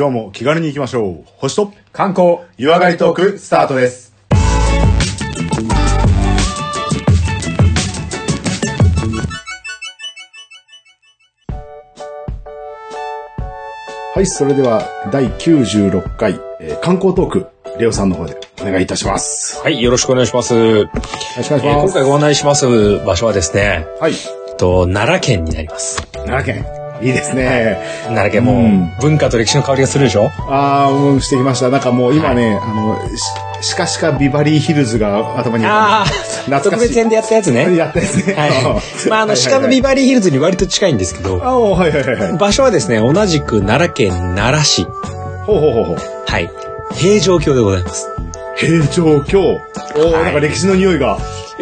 [0.00, 1.24] 今日も気軽に行きましょう。
[1.36, 4.14] 星と観光、湯上がりトークスタートです。
[14.14, 17.46] はい、それでは第96回、えー観光トーク、
[17.78, 19.60] レオさんの方でお願いいたします。
[19.60, 20.54] はい、よろしくお願いします。
[20.54, 21.92] えよろしくお願いしーます。
[21.92, 24.14] 今回ご案内します場所はですね、はい、
[24.56, 26.00] と、奈良県になります。
[26.12, 26.79] 奈良県。
[27.02, 27.80] いいですね。
[28.04, 30.30] 奈良県もうん文化と歴史の香りがするでしょ？
[30.48, 31.70] ああ、うん、してきました。
[31.70, 33.00] なんかもう今ね、あの、
[33.62, 37.76] し、しかしかビバリーヒルズが頭にああ、懐かしい特別編でやったやつね。
[37.76, 38.34] やったやつね。
[38.34, 38.50] はい。
[39.08, 42.38] まあ、あの、鹿のビバリーヒルズに割と近いんですけど、あおはいはいはいはい。
[42.38, 44.84] 場所はですね、同じく奈良県奈良市。
[45.46, 45.96] ほうほうほうほう。
[46.26, 46.50] はい。
[46.94, 48.08] 平城京でございます。
[48.56, 49.40] 平城京。
[49.40, 51.18] おお、はいなんか歴史の匂いが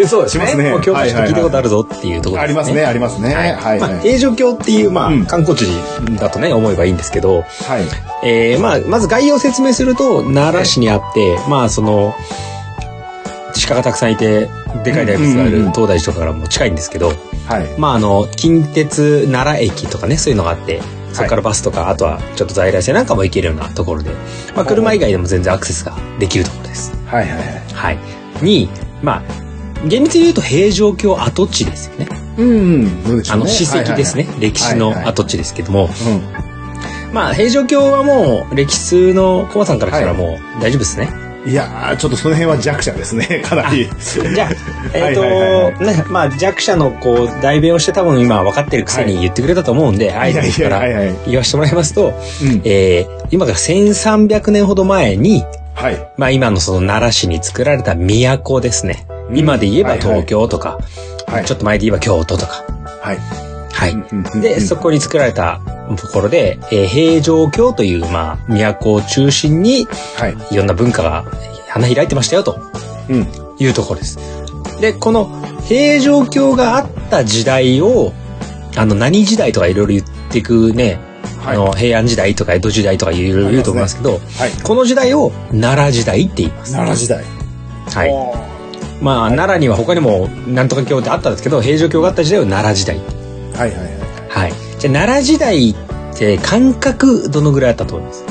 [0.06, 3.34] そうですしますねもう京都市と聞いたことあるぞっていうところありますね、ありますね。
[3.34, 3.80] はいはい。
[3.80, 4.00] まあ、はい。
[4.00, 5.66] 平城京っていう、まあ、うん観光地
[6.18, 7.44] だとね、思えばいいんですけど、はい。
[8.24, 12.14] えーまあ、まず概要を説明すると、奈良市にあって、まあ、その、
[13.66, 14.48] 鹿がたくさんいて、
[14.84, 17.08] でかい大仏がある東大寺とかからも近いんですけど、
[17.46, 17.78] はい。
[17.78, 20.80] まあ、あの、近鉄奈良駅とかね、そういうのがあって、
[21.12, 24.10] そこからバスとか、あとはちょっと在来線なんかも行けるようなところで、
[24.55, 26.92] まあ、車以外でも全然アクセスができるところです。
[27.06, 27.62] はいはいはい。
[27.72, 27.98] はい。
[28.42, 28.68] に、
[29.02, 29.47] まあ、
[29.86, 32.08] 厳密に言うと平城京跡地ですよね。
[32.38, 33.22] うんうん。
[33.30, 34.26] あの、史跡ですね。
[34.40, 35.94] 歴史のはいはい跡地ですけども、はいは
[37.10, 37.12] い。
[37.12, 41.08] まあ、平城京はもう、歴史のコマさんからしたらもう大丈夫ですね。
[41.46, 41.50] うん。
[41.50, 43.42] いやー、ちょっとその辺は弱者ですね。
[43.44, 43.88] かなり。
[44.34, 44.50] じゃあ、
[44.94, 52.60] えっ、と、はいはいはいはね、まあ、弱者のこう、代弁をして多分今分かってるくせに言ってくれたと思うんで、あえてですからいやいやはいはい言わせてもらいますと、うん。
[52.64, 56.08] えー、今から1300年ほど前に、はい。
[56.16, 59.06] まあ今のその奈良市に作られた都ですね。
[59.30, 60.78] うん今で言えば東京とか、
[61.26, 61.44] はい。
[61.44, 62.64] ちょっと前で言えば京都とか。
[63.02, 63.18] はい。
[63.72, 63.92] はい。
[63.92, 65.60] うんで、そこに作られた
[65.96, 70.54] ところで、えー平城京という、まあ、都を中心に、はい。
[70.54, 71.24] いろんな文化が
[71.68, 72.58] 花開いてましたよ、と
[73.08, 73.26] うん。
[73.58, 74.18] いうところです。
[74.80, 75.30] で、この
[75.64, 78.12] 平城京があった時代を、
[78.77, 80.98] あの、何時代とかいろいろ言っていくね、
[81.44, 84.20] はいあの、平安時代とか江戸時代とかいろいろ言うと思いますけど、はい。
[84.62, 86.72] この時代を奈良時代って言います。
[86.72, 87.24] 奈良時代。
[87.94, 88.48] はい。
[89.01, 92.97] まあ、奈良には他にもなんとか京ってあったんですけど、平城京があった時代を奈良時代。
[92.98, 93.79] はいはい
[94.31, 94.48] はい。
[94.48, 94.53] はい。
[94.79, 95.75] じゃあ奈良時代っ
[96.17, 98.25] て感覚どのぐらいあったと思います？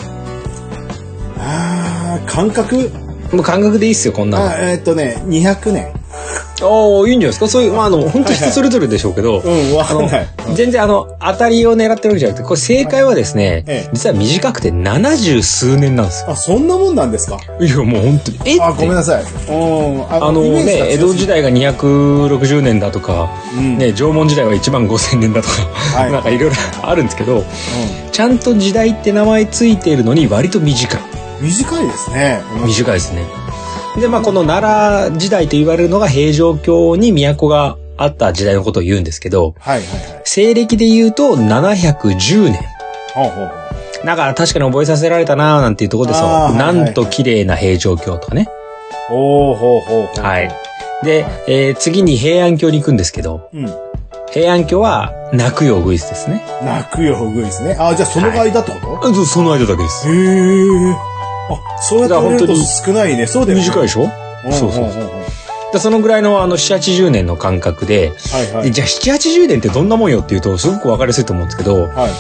[1.40, 2.90] あー、感覚？
[3.34, 4.50] もう感覚でいいっすよ、こんなの。
[4.50, 5.94] あえーっとね、200年。
[6.62, 7.48] ああ、いいんじゃないですか？
[7.48, 9.42] そういう、まあ、あの、本当人それぞれでしょうけど、
[10.56, 13.90] 全然あの、当たりを狙ってるわけじゃなくて、これ正解はですね、ええ。
[13.94, 16.32] 実は短くて70数年なんですよ。
[16.32, 17.38] あ、そんなもんなんですか？
[17.60, 19.24] いや、もう本当に、えあ、ごめんなさい。
[19.24, 20.02] うん。
[20.12, 20.64] ああのね、
[20.94, 23.78] 江戸時代が260年だとか、うん。
[23.78, 25.62] ね、縄文時代は1万5000年だとか、
[26.00, 26.12] はい。
[26.12, 27.44] なんかいろいろあるんですけど、
[28.12, 31.02] ちゃんと時代って名前ついているのに割と短い。
[31.40, 32.42] 短いですね。
[32.66, 33.24] 短いですね。
[34.00, 40.22] で、まあこの奈良時代と言われるのが平城京に都があった時代のことを言うんですけど、はいはいはい。
[40.24, 42.60] 西暦で言うと710年。
[43.14, 43.54] ほうほうほ
[44.04, 44.06] う。
[44.06, 48.48] だから確かに覚えさせられたなーなんていうところでそう、あーはいはいはいなんと綺麗な平城京とかね。
[49.08, 50.24] ほうほうほうほう。
[50.24, 50.52] はい。
[51.04, 53.68] で、えー次に平安京に行くんですけど、うん。
[54.32, 56.44] 平安京は泣くようぐいすですね。
[56.64, 57.76] 泣くよ、ほぐいですね。
[57.80, 60.08] あ、じゃあその間ってこと、あそうその間だけです。
[60.08, 61.17] へえ。
[61.50, 63.28] あ、そうやって言われると少ないね。
[63.28, 63.64] そうだよね。
[63.64, 64.04] 短いでしょ？
[64.46, 65.10] うんそうそううんうんうん
[65.74, 68.64] でそのぐらいのあの7、80年の間隔で、はいはい。
[68.64, 72.12] でじゃあ7、80年ってどんなもんよっていうとすごくわかりやすいと思うんですけど、はい。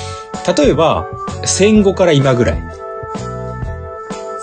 [0.58, 1.08] 例えば
[1.46, 2.64] 戦後から今ぐらい。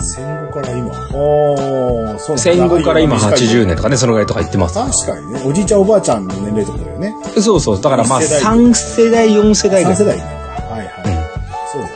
[0.01, 0.87] 戦後から今。
[1.13, 5.05] おー、そう戦後から今長い80年とかね、そのぐらいとか言ってます。
[5.05, 5.41] 確かにね。
[5.45, 7.13] おじいちゃんおばあちゃんの年齢とだよね。
[7.39, 7.81] そうそう。
[7.81, 10.05] だからまあ一世代3世代、4世代ぐら3い。
[10.05, 10.23] 世代に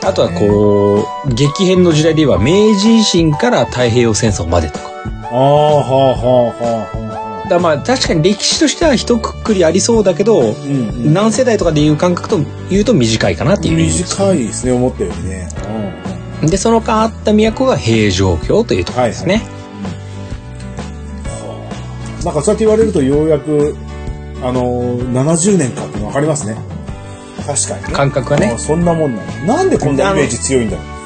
[0.02, 4.90] あとはこう、激変の時代で言えば明治維新から太平洋戦争までとか。
[5.32, 7.48] ああ、はあはあはあはあ。
[7.48, 11.14] だまあ確かに歴史としては一括りありそうだけど、うんうん。
[11.14, 12.38] 何世代とかでいう感覚と
[12.70, 13.76] 言うと短いかなっていう。
[13.76, 15.48] 短いですね、思ったよりね。
[15.68, 16.50] うんうん。
[16.50, 19.42] で、その間あった都が平城京というところですね。
[22.24, 23.76] なんかそうやって言われるとようやく、
[24.42, 26.56] あのー、70年かっていうの分かりますね。
[27.40, 27.92] 確かにね。
[27.92, 28.58] 感覚がねあ。
[28.58, 29.44] そんなもんなの。
[29.44, 31.00] なんでこんなイメージ強いんだろう。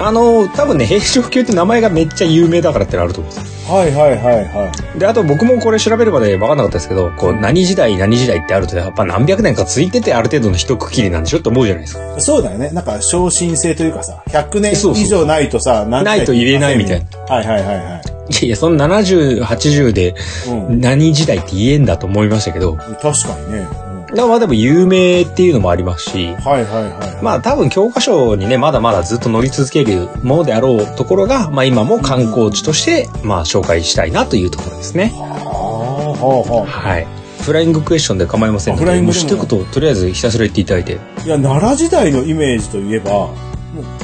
[0.00, 3.74] あの、多分ね、平城京って名前がめっちゃ有名だからってのあると思うんですよ。
[3.74, 4.98] はいはいはいはい。
[4.98, 12.20] で、あと僕もこれ調べるまで分かんなかったですけど、こう、何時代何時代ってあると、やっぱ何百年か続いててある程度の一区切りなんでしょって思うじゃないですか。
[12.20, 12.70] そうだよね。
[12.70, 17.34] なんか昇進性というかさ、100年以上ないとさ、何ないと言えないみたいな。
[17.34, 18.14] はいはいはいはい。
[18.30, 20.14] いやいや、その70、80で
[20.48, 20.80] うん。
[20.80, 23.83] 何時代って言えんだと思いましたけど、確かにね。
[24.22, 27.22] まあでも有名っていうのもありますし、はいはいはい。
[27.22, 35.12] まあ多分教科書にね、まだまだずっと乗り続けるものであろうところが、まあ今も観光地として、まあ紹介したいなというところですね。
[35.14, 37.06] ああ、はあははい。
[37.40, 40.98] フライングクエスチョンで構いませんので、あフライング知ってることをとりあえずひたすら言っていただいて。
[41.18, 41.22] あ。
[41.22, 43.28] いや、奈良時代のイメージといえば。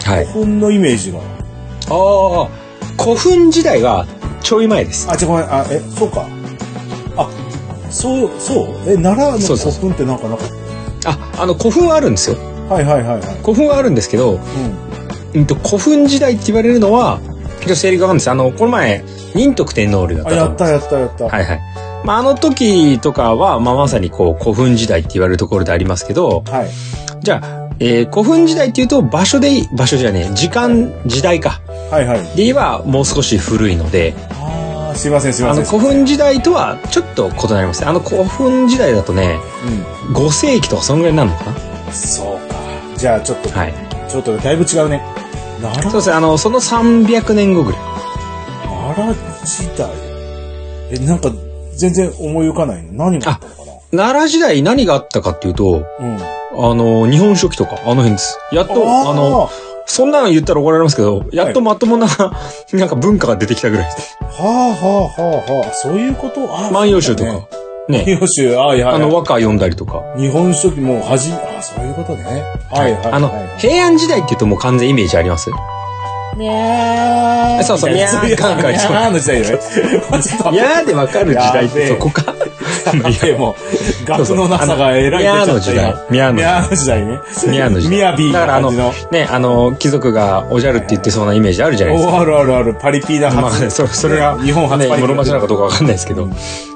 [0.04, 1.18] 古墳のイメージが。
[1.18, 1.22] あ
[1.88, 2.48] あ、
[3.02, 4.06] 古墳時代は
[4.42, 5.08] ちょい前です。
[5.10, 6.26] あ、違うごめん、あ、え、そうか。
[7.90, 10.48] あ、そう、そうえ、奈良の古墳ってなんかなかっ
[11.06, 12.37] あ、あの古墳はあるんですよ。
[12.69, 13.20] たはいはいはいはい。
[13.42, 14.32] 古墳はあるんですけど、
[15.34, 15.40] うん。
[15.40, 17.20] うんと、古墳時代って言われるのは、
[17.66, 18.31] ちょ整理がわかんないです。
[18.31, 19.04] あの、この前、
[19.34, 21.25] 仁徳天皇陵だっあ、たやったやったやった。
[21.26, 21.60] はいはい。
[22.04, 26.70] まあ、あの時とかは、まあ、まさにこう、古墳時代って言われるところでありますけど、はい。
[27.22, 31.60] じゃあ、えー古墳時代っていうと、場所でいい、場所じゃねえ、時間、時代か。
[31.90, 32.19] はいはい。
[32.20, 34.14] で言えば、もう少し古いので、
[34.90, 35.78] ああ、すいませんすいあの、ません。
[35.81, 37.87] 古墳時代とはちょっと異なりますね。
[37.87, 39.38] あの、古墳時代だとね、
[40.12, 41.52] う5世紀とかそんぐらいになるのかな？
[41.52, 41.92] ん。
[41.92, 42.56] そうか。
[42.96, 43.75] じゃあちょっと、はい。
[44.08, 45.02] ちょっとだいぶ違うね。
[45.60, 47.81] 奈良、そうですね、あの、その300年後ぐらい。
[48.96, 49.14] 奈良
[49.46, 49.90] 時代。
[50.93, 51.31] え、なんか、
[51.76, 53.10] 全然思い浮かないの？
[53.10, 53.60] 何があったのか
[53.93, 56.19] 奈良時代何があったかっていうと、なうん。
[56.72, 58.38] あの、日本書紀とか、あの辺です。
[58.52, 59.48] やっと、あの、
[59.90, 62.06] そんなの言ったら怒られますけど、やっとまともな、
[62.72, 64.16] なんか文化が出てきたぐらいです。
[64.20, 66.42] はあはあはあはあ、そういうこと？
[66.48, 67.31] あ万葉集とか。。
[67.88, 68.04] ね。
[68.06, 68.94] 万葉集、あはいはい。
[68.94, 70.02] あの、和歌読んだりとか。
[70.16, 72.25] 日本書紀もうはじ、あ、そういうことね。
[72.70, 73.00] はいはい。
[73.12, 75.50] あのはい、平安時代って言うともう完全イメージあります？
[76.36, 77.64] みゃー。
[77.64, 79.58] そうそうみたいなみゃーカンカンみゃーの時代よね。
[79.58, 82.32] ちょっと いやーでわかる時代ってそこか？
[83.22, 83.56] で も、
[84.05, 85.94] 学のなさが偉いミの時代。
[86.11, 87.20] ミャーのミャーの時代ね。
[87.49, 87.96] ミャーの時代。
[87.96, 88.70] ミヤビーだからあの。
[89.11, 92.14] ね、あの、貴族がおじゃるって言ってそうなイメージあるじゃないですか。
[92.14, 96.28] おあるあるある、パリピーなまあ、発そそれが、日本初ね、パリピ室町なのかどうかわかんないですけど。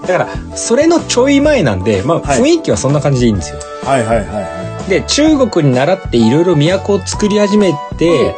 [0.06, 3.58] だから、それのちょい前なんで、まあ、はい雰囲気はそんな感じでいいんですよ。
[3.85, 8.35] はいはいはいはで、中国に習っていろいろ都を作り始めて。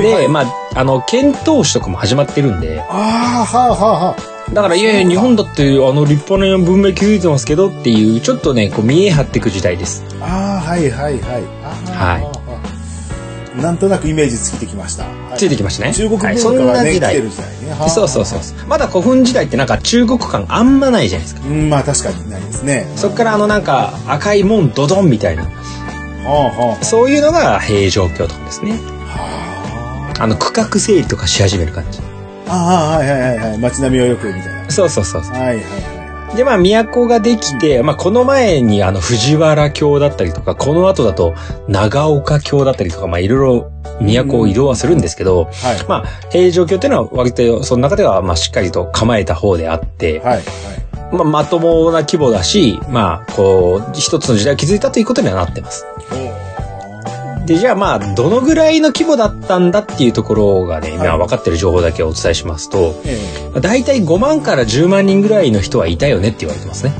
[0.00, 10.04] で、まあ、あの、遣唐使とかも始まってるんで、ああ、はあはあはだから、いやいや、日本だって、あの、立派な文明築いてますけどっていう、ちょっとね、こう、見え張っていく時代です。
[10.20, 10.24] あ。
[10.24, 11.42] ああ、はいはいはい。
[11.90, 12.44] はい
[13.58, 13.62] い。
[13.62, 15.04] なんとなくイメージついてきました。
[15.04, 15.94] はいついてきましたね。
[15.94, 17.28] 中国文化がね、来てな時代る。
[17.28, 17.70] 時代ね。
[17.72, 18.40] はあそうそうそう。
[18.68, 21.46] まだ古墳時代ってなんか中国感あんまないじゃないですか。
[21.46, 22.86] うん、まあ確かにないですね。
[22.96, 25.50] そっからあのなんか赤い門ドドンみたいな、は
[26.24, 28.78] あはそういうのが平城京とかですね。
[29.08, 29.18] あ。
[29.18, 32.00] はあの区画整理とかし始める感じ。
[32.48, 32.52] あ。
[32.52, 33.58] ああ、はいはいはいはい。
[33.58, 34.70] 街並みをよくみたいな。
[34.70, 35.32] そうそうそうそう。
[35.32, 36.04] はいはいは
[36.36, 41.34] で、まあ、都ができて、まあ、この前にあの、藤原京だったりとか、この後だと、
[41.68, 45.54] 長岡京だったりとか、まあ、いろいろ都を移動はするんですけど、い。
[45.54, 45.84] はい。
[45.88, 50.36] まあ、平城京っていうのは割と、その中では、まあ、しっかりと構えた方であって、はい。
[50.36, 50.42] はい。
[51.14, 55.86] まあ、まともな規模だし、まあ、こう、一つの時代を築いたということにはなってます。
[57.46, 61.18] で、じゃあまあ、どのぐらいの規模だったんだっていうところがね、今はい。
[61.18, 66.92] 分かってる情報だけお伝えしますと、えだいたい5万から10万人ぐらいの人はいたよねって言われてますね。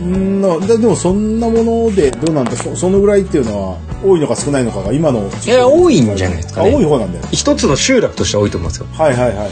[0.00, 0.02] え。
[0.02, 6.70] うんなででもそんなものでどうなんだそそのぐらいっていうのは多いのか少ないのかが今のいや多いんじゃないですかね。
[6.70, 7.18] あ多い方なんだ。
[7.18, 8.86] よ一つの集落としては多いと思うんですよ。
[8.92, 9.50] はいはいはい。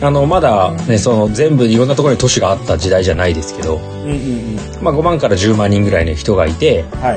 [0.00, 4.56] あの、まだね、その全部いろんなところに都市があった時代じゃないですけど、うんうんうん。
[4.82, 7.14] まあ5万から10万人ぐらいの人がいて、は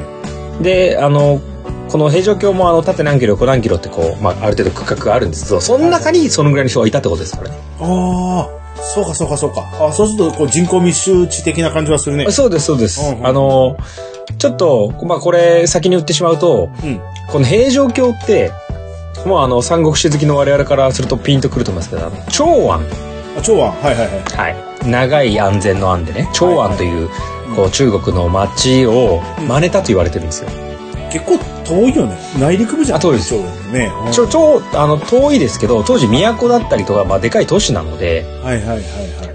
[0.60, 0.64] い。
[0.64, 1.42] で、あの、
[1.89, 7.56] この平城京もあの縦何キロ横何キロってこう、まあある程度区画があるんですけど、その中にそのぐらいの人がいたってことですからね。
[7.80, 13.02] ああそうかそうかそうかあそうするとこう人口密集地的な感じはするねそうです、そうです。
[13.02, 13.78] うんうんあの、
[14.38, 18.52] ちょっと、まあこれ先に言ってしまうと、うんこの平城京って、
[19.26, 22.81] もうあの、三国志好きの我々からするとピンとくると思いますけど、長安。
[23.38, 24.90] あ長安はいはいはいはい。
[24.90, 27.09] 長い安全の安でね、長安という、
[27.56, 30.50] こう中国の町を真似たと言われてるんですよ。
[31.11, 32.18] 結構遠いよね。
[32.40, 33.30] 内陸部じゃ遠いです。
[33.35, 33.92] 長安ね。
[34.06, 34.11] うん。
[34.11, 38.81] ちょ、超、あの、遠いですけど、当時都だったりとか、まあでかい都市なので、はいはいはいはい。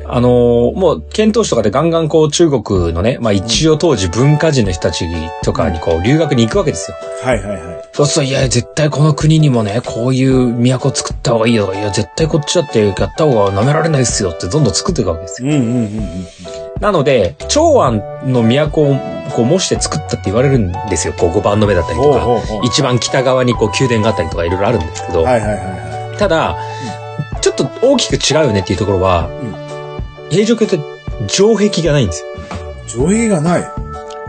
[0.05, 5.07] あのーもう、遣唐使とかでガンガンこう中国のね、まあ一応当時文化人の人たち
[5.43, 6.97] とかにこう留学に行くわけですよ。
[7.23, 7.83] はいはいはい。
[7.93, 15.51] そうすると、いや、絶対この国にもね、こういう都作った方がいいよとか、いや、絶対こっちだってやった方が舐められないですよってどんどん作っていくわけですよ。
[15.51, 18.97] うんうんうんうんなので、長安の都を
[19.31, 21.15] こう模して作ったって言われるんですよ。
[21.17, 22.21] こう5番の目だったりとか。
[22.21, 26.57] ほうほうほう一番北側にこう宮殿があったりとかいろいろあるんですけど、はいはいはいはいただ、
[27.41, 29.31] ちょっと大きく違うよねっていうところは、
[30.31, 30.79] 平城京って
[31.29, 32.29] 城壁がないんですよ。
[32.87, 33.65] 城壁がない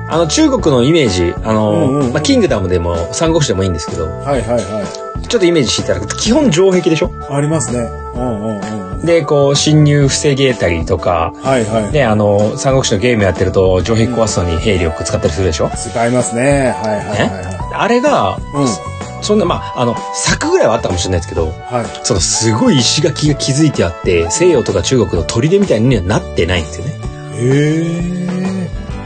[0.09, 7.11] あの中国のイメージ、あの、うんうんうんまあ、キングダムでも三国志でもいいんですけど、はいはいはいちょっとイメージしていただくと、基本城壁でしょ？
[7.29, 7.79] ありますね
[8.13, 11.91] うんうんうんで、こう、侵入防げたりとか、はいはい。
[11.91, 16.73] ね、あの、三国志のゲームやってると、城壁壊すのに兵力使ったりするでしょ、使いますね。
[16.77, 18.57] はいはいはいはあれが、い。
[18.57, 19.23] うん。
[19.23, 21.85] そんな、まあ、あの、柵ぐらいはあったかもしれないですけど、はい。
[22.03, 26.93] そのすごい石垣が築いてあって、西洋とか中国の砦みたいにはなってないんですよね。
[27.35, 28.42] へえ。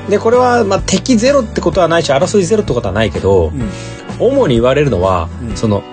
[0.09, 3.69] で、これは、まあ、敵ゼロってことはないし、争いゼロってことはないけど、うん。
[4.19, 5.83] 主に言われるのは、うんその、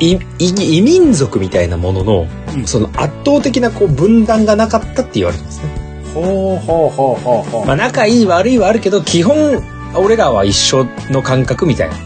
[0.00, 5.68] い異異民族みたいなものの、うんその圧倒的なこう分断がなかったって言われてますね。
[6.12, 7.66] ほうほうほうほうほう。
[7.66, 9.62] まあ仲いい悪いはあるけど、基本、
[9.94, 11.96] 俺らは一緒の感覚みたいな。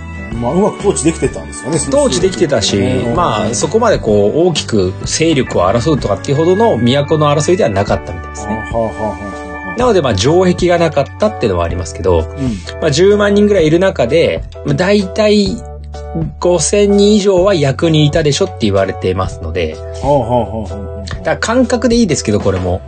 [0.40, 1.76] まあ、うまく統治できてたんですかね。
[1.76, 2.76] 統治できてたし、
[3.14, 8.60] まあそこまでこう大きく勢力を争うとかっていうほどの都の争いではなかったみたいですはあ、ね。
[8.60, 9.35] はあはあはあ。
[9.76, 12.24] なのでまあ城壁がなかったっていうのはありますけど、うん。
[12.80, 15.48] まあ10万人ぐらいいる中で、まあ大体
[16.40, 19.76] 5000人以上は役にいたでしょって言われてますので。
[21.22, 22.80] だ感覚でいいですけどこれも、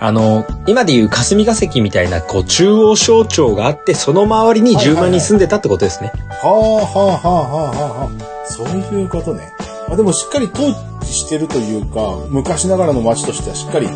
[0.00, 6.12] あの、今でいう霞が関みたいなこう中央省庁があって、その周りに10万人住んでたってことですね。
[6.42, 8.46] はあはあはあはあはあ。
[8.46, 9.52] そういうことね。
[9.88, 10.72] あでもしっかり統
[11.02, 13.88] 治してるというか、昔ながらの町としてはしっかり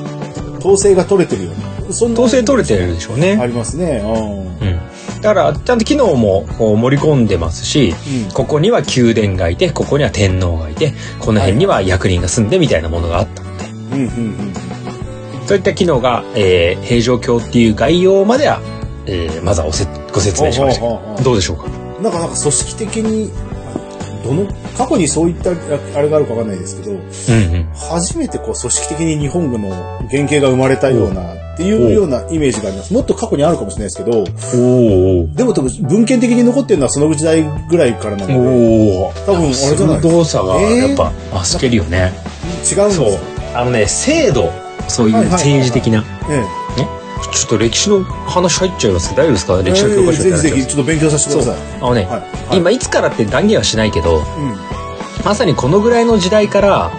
[0.59, 1.89] 統制が取れてるような。
[1.89, 3.47] 統制取れてるでしょうあね。
[3.47, 4.03] りますね。
[4.05, 4.69] うん。
[4.69, 4.81] うん。
[5.23, 7.95] だから、ちゃんと機能も盛り込んでますし、
[8.27, 14.53] うんここには宮殿がいて、ここには天皇がいて、この辺には役人が住んでみたいなものがあったので、うんうんうん。
[15.47, 18.61] そういった機能が、えー、平城京っていう概要までは、
[19.07, 21.69] えー、まずはおせご説明しましたどうでしょうか？
[22.03, 23.31] なんかなんか組織的に、
[24.25, 24.47] どの、
[24.77, 25.55] 過去にそういったあ
[25.95, 27.69] あれがあるかわかんないですけど、うんうん。
[27.75, 29.71] 初めてこう組織的に日本軍の
[30.11, 32.95] 原型が生まれたようなっていうようなイメージがあります。
[32.95, 34.25] もっと過去にあるかもしれないですけど、
[35.35, 38.35] でも多分文献的に残ってるのはその時代ぐらいからなので、
[39.27, 40.89] 多分あれじゃない動作がえー？
[40.89, 41.13] やっぱ
[41.45, 42.13] 増けるよね。
[42.71, 43.19] 違うんですそうよ。。
[43.55, 44.51] あのね、制度、
[44.89, 46.05] そういうはいはいはい政治的な。
[46.31, 46.45] え
[47.33, 49.59] ちょっと歴史の話入っちゃいますけど、大丈夫ですか？
[49.61, 49.63] え。
[49.63, 51.77] 歴史の教科書ぜひぜひちょっと勉強させてください。
[51.77, 52.21] あのね、はい。
[52.21, 54.25] はい、今いつからって断言はしないけど、うん。
[55.25, 56.91] まさにこのぐらいの時代から、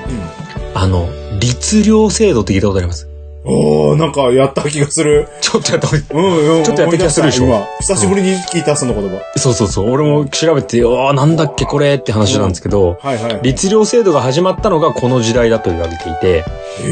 [0.75, 1.09] あの、
[1.39, 3.08] 律令制度って聞いたことあります？
[3.51, 5.27] おー、なんかやった気がする。
[5.41, 6.63] ちょっとやったうんうん。
[6.63, 9.20] ちょっとやった気がするでしょ久しぶりに聞いたその言葉。
[9.38, 9.91] そうそうそう。
[9.91, 13.39] 俺も調べて、ああ、なんだっけこれって話なんですけど、はいはい。
[13.41, 16.46] 律令制度が始まったのがこの時代だと言われていて、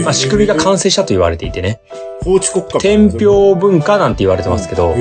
[0.04, 1.80] まあ仕組みが完成したと言われていてね。
[2.24, 2.80] 法治国家。
[2.80, 4.96] 天平文化なんて言われてますけど。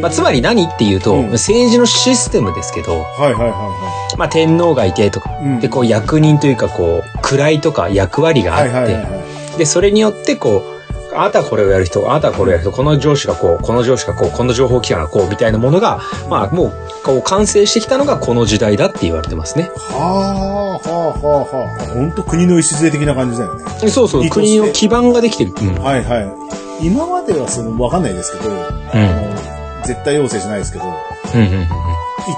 [0.00, 5.60] まあつまり何っていうと、うん政治のシステムですけど、はいはいはまあ天皇がいてとか、いはい。
[5.60, 9.16] で、こう役人というかこう、位とか役割があって、はいはいはいは
[9.54, 9.58] い。
[9.58, 10.73] で、それによってこう、
[11.14, 16.72] あなたはこれをやる人、あなたはこれをやる人、この上司がこう、この上司がこう、この情報機関がこう、みたいなものが、まあもう、
[17.04, 19.70] こう、完成してきたのがこの時代だって言われてますね。
[19.90, 21.94] はあ、はあ、はあ、はあ。
[21.94, 23.64] 本当国の礎的な感じだよね。
[23.88, 25.54] そうそう、国の基盤ができてる。
[25.60, 25.74] うん。
[25.82, 26.86] はいはい。
[26.86, 31.68] 今まではその、わかんないですけど、あの絶対要請じゃないですけど、うんうんうん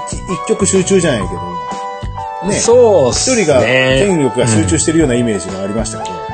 [0.09, 1.41] 一、一曲集中じゃないけど、
[2.43, 2.49] うん。
[2.49, 2.55] ね。
[2.55, 4.03] そうっ一す人がね。
[4.05, 6.26] 権力が集中してるようなイメージがありましたけど。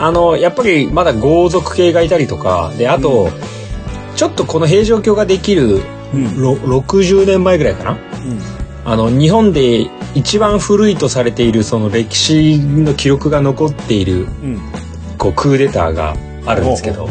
[0.00, 3.28] あの、やっぱりまだ豪族系がいたりとか、で、あと、
[4.16, 6.40] ちょっとこの平城京ができるうん。
[6.40, 7.98] ろ60年前ぐらいかな？
[8.84, 14.24] あの、日本で一番古いとされているその歴史の記録が残っている、うん。
[14.24, 14.60] うん。
[15.18, 16.16] こう、クーデターが
[16.46, 17.08] あるんですけど、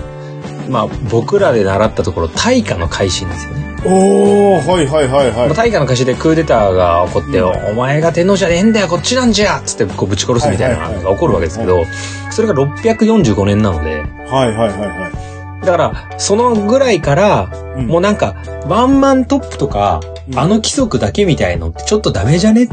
[0.68, 3.69] まあ、僕らで習ったところ、大化の改新ですよね。
[3.86, 5.36] おー、はいはいはいはい。
[5.36, 7.72] まあ大化の改新でクーデターが起こって、うん。
[7.72, 11.86] お前が天皇じゃねえんだよ、こっちなんじゃつってこうぶち殺すみたいなのが起こるわけですけど、
[12.32, 15.66] それが645年なので、はいはいはいはい。
[15.66, 17.88] だから、そのぐらいから、うん。
[17.88, 18.36] もうなんか、
[18.68, 20.40] ワンマントップとか、うん。
[20.40, 22.70] あの規則だけみたいのってちょっとダメじゃね、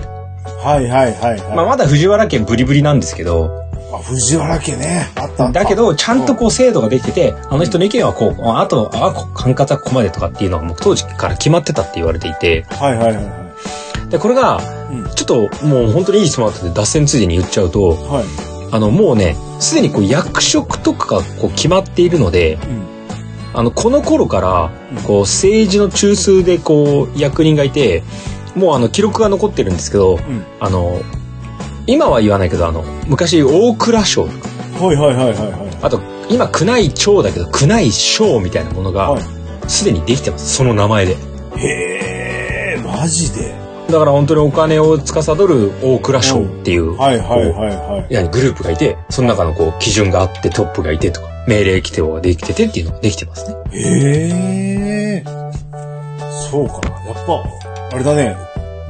[0.63, 1.57] はいはいはいはい。
[1.57, 5.11] まあまだ藤原家ブリブリなんですけど、あ、藤原家ね。
[5.15, 5.51] あった。
[5.53, 13.53] だけど、ちゃんとこう制度ができてて、あの人の意見はこう、あと、あ、こ管轄はここまでとかっていうのがもう当時から決まってたって言われていて、はいはいはいは
[14.07, 14.11] い。
[14.11, 18.25] で、これが、うんちょっともう本当にいい質問だったんで脱線ついでに言っちゃうと、はい。
[18.73, 22.87] あの、もうね、すでにこう役職とかがこう決まっているので、うん。
[23.55, 28.03] あの、この頃からうん、こう、政治の中枢でこう、役人がいて、
[28.55, 30.45] もうあの、記録が残ってるんですけど、うん。
[30.61, 31.01] あの、
[31.87, 34.31] 今は言わないけど、あの、昔、大蔵省と
[34.79, 35.79] か、はいはいはいはいはい。
[35.83, 39.23] あと、今、宮内庁だけど、宮内省みたいなものがはい、
[39.69, 40.57] すでにできてます。
[40.57, 41.17] その名前で。
[41.57, 43.55] へえ、マジで。
[43.89, 48.13] だから本当にお金を司る大蔵省っていう、はいはいこうはいはい。
[48.13, 53.57] いやグループがいて、その中のこう、基準があって、トップがいてとか、命令規定ができててっていうのができてますね。
[53.73, 55.25] へえ。
[56.51, 56.81] そうか。
[57.07, 57.45] やっぱ、
[57.93, 58.37] あれだね。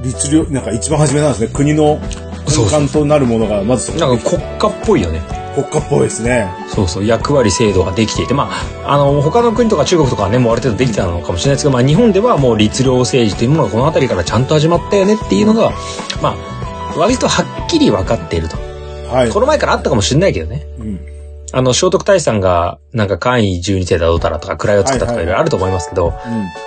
[0.03, 1.50] 律令、なんか一番初めなんですね。
[1.53, 2.00] 国の
[2.47, 5.23] 根幹となるものが、まずなんか国家っぽいよね。
[5.55, 6.49] 国家っぽいですね。
[6.69, 8.50] そうそう、役割制度ができていて、ま
[8.85, 15.73] あ、あの、他の国とか中国とかはね、もうある程度できたのかもしれないですけど、まあ、日本ではもう律令政治というものがこの辺りからちゃんと始まったよねっていうのが、
[16.23, 18.57] まあ、割とはっきり分かっていると。
[19.09, 19.31] はい。
[19.31, 20.67] この前からあったかもしれないけどね。
[20.79, 21.00] うん。
[21.53, 26.12] あの、聖徳太子さんが、なんか簡易12世だどうたらとか、位をつけたとかいろいろあると思いますけど、うん。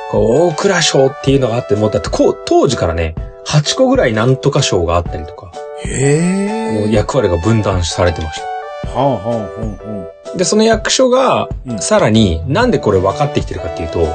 [0.10, 3.14] こう、大蔵省っていうのがあって、もうだってこう、当時からね、
[3.46, 5.52] 8個ぐらいなんとか省があったりとか、
[5.86, 6.80] へえ。
[6.82, 8.48] もう役割が分断されてました。
[8.92, 14.08] はあはあはあはで、その役所がう、んさらに、なんでこれ分かってきてるかっていうと、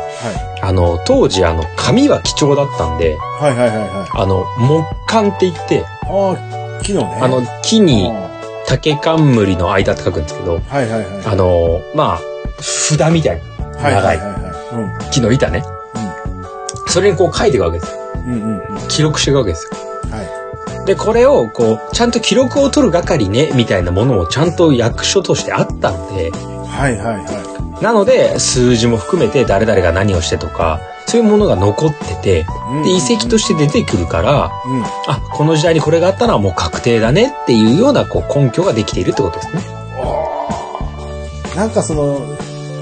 [0.63, 0.67] あ。
[0.69, 3.57] あの、当時、あの、紙は貴重だったんで、はい。
[3.57, 4.09] はいはいはいはい。
[4.13, 6.37] あの、木簡って言って、ああ、
[6.83, 7.19] 昨日ね。
[7.21, 8.31] あの、木にあ
[8.67, 11.27] 竹冠の間って書くんですけど、あはいはいはい。
[11.27, 12.21] あの、まあ、
[12.61, 15.11] 札みたいな、はいは長いいはいはい。
[15.11, 15.63] 木の板ね。
[16.89, 17.99] それにこう書いていくわけですよ。
[18.27, 18.33] うん。
[18.33, 18.89] うんうんうん。
[18.89, 19.71] 記録していくわけですよ。
[20.85, 20.95] はい。
[20.95, 32.45] で、これを、こう、ちゃんと記録を取る係ね、みたいなものもちゃんと役所としてあったので、はいはいはなので、数字も含めて誰々が何をしてとか、そういうものが残ってて、い。
[32.71, 34.83] うんで、遺跡として出てくるから、うん。
[35.07, 39.63] あ、この時代にこれがあったのはもう確定だねっていうような、こう、根拠ができているってことですね。
[41.57, 42.21] なんかその、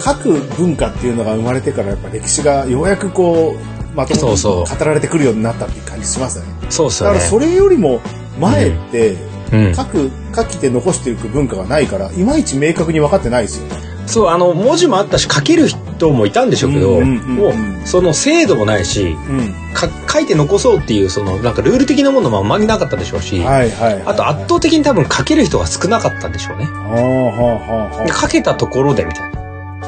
[0.00, 6.50] 各文化っていうのが生まれてからやっぱ歴史がようやくこう、まともにそうそう語られてくるようになったっていう感じしますよね。
[6.61, 7.14] そうっすよね。
[7.14, 8.00] だからそれよりも
[8.38, 9.16] 前って、
[9.52, 9.72] うん。
[9.74, 13.92] 各、書きで残していく文化がないから、いまいち明確に分かってないですよね。
[14.06, 19.54] そう、あの、文字もあったし、書ける人もいたんでしょうけど、うんうんうんうんもう、その精度もないし、うん。
[19.74, 24.02] か書いて残そうっていう、その、なんかルール的なものもあんまりなかったでしょうし、はいはいはい。
[24.06, 26.64] あと圧倒的に多分書ける人が少なかったんでしょうね。
[26.64, 29.41] はあはあはで書けたところでみたいな。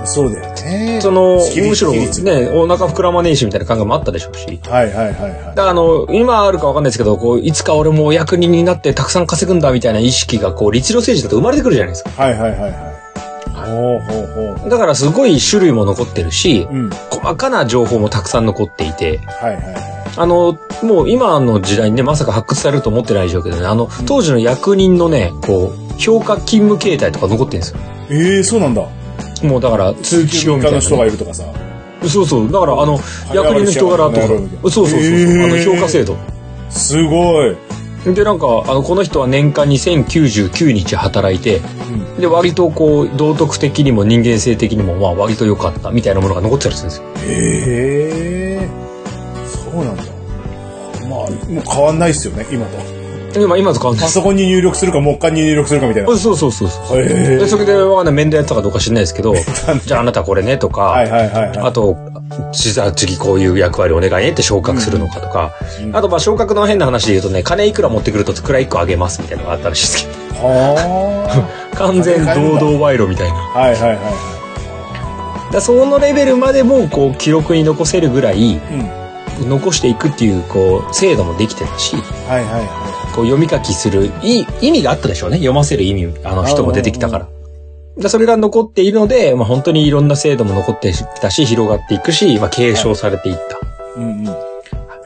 [0.06, 1.00] そうだよね。
[1.00, 4.60] その、むしろね、お腹膨らまねえしみたいな考えもあったでしょうし。
[4.68, 5.32] はいはいはいはい。
[5.46, 12.10] だからあの、今あるかわかんないですけど、こう、いつか俺もお役人になってたくさん稼ぐんだみたいな意識が、こう、律令政治だと生まれてくるじゃないですか。
[12.22, 12.72] はいはいはいはい。
[13.54, 14.70] ほうほうほう。
[14.70, 16.90] だからすごい種類も残ってるし、うん。
[17.10, 19.74] 細かな情報もたくさん残っていて、はいはいはい。
[20.16, 27.78] あの、もう今の時代にね、まさか発掘されると思ってないでしょうけどね、あの、当時の役人のね、こう、評価勤務形態とか残ってるんですよ。
[28.10, 28.86] ええそうなんだ。
[29.44, 31.08] もうだから、通知表みたいな、の人がね。
[31.08, 31.44] いるとかさ。
[32.08, 32.52] そうそう。
[32.52, 32.98] だから、あの、
[33.32, 35.00] 役人の人柄とか、そうそうそう。
[35.00, 36.16] へーあの、評価制度。
[36.70, 37.56] すごい。
[38.12, 41.62] で、なんか、あの、この人は年間に1099日働いて、
[42.16, 42.20] うん。
[42.20, 47.04] で、割とこう、道徳的にも人間性的にも、まあ、割と良かったみたいなものが残ってたりするんですよ。
[47.26, 48.68] へえ。
[49.46, 50.02] そうなんだ。
[51.08, 52.93] まあ、もう変わんないっすよね、今と。
[53.40, 54.04] 今、今と変わんない。
[54.04, 56.08] パソコンに入力するか、木管に入力するかみたいな。
[56.16, 57.00] そうそうそうそう。
[57.00, 57.46] へで、え。
[57.46, 59.34] それで、わかんない、面談やったかどうか知らないですけど、
[59.84, 61.58] じゃああなたこれねとか、はいはいはいはい。
[61.58, 61.96] あと、
[62.52, 73.34] 実は次こういう役割お願いねって昇格するのかとか、うんあとまあ昇格の変な話で言うとね、金いくら持ってくると位1個あげますみたいなのがあったらしいですけはど、 完全堂々賄賂みたいな。
[73.34, 74.34] はいはいはいは
[75.52, 78.56] らそのレベルまでもこう記録に残せるぐらい、い。
[78.56, 79.04] うん。
[79.48, 82.83] 残していくっていうこう制度もできてたし、はいはいは
[83.14, 85.36] こう読み書きするい意味があったでしょうね。
[85.36, 87.28] 読ませる意味、あの人も出てきたから。
[87.96, 94.00] でそれが残っているので、まあ、本当にいろんな制度も残ってたし、広がっていくし、まあ、継承されていった。
[94.00, 94.02] い。
[94.02, 94.36] うんうん。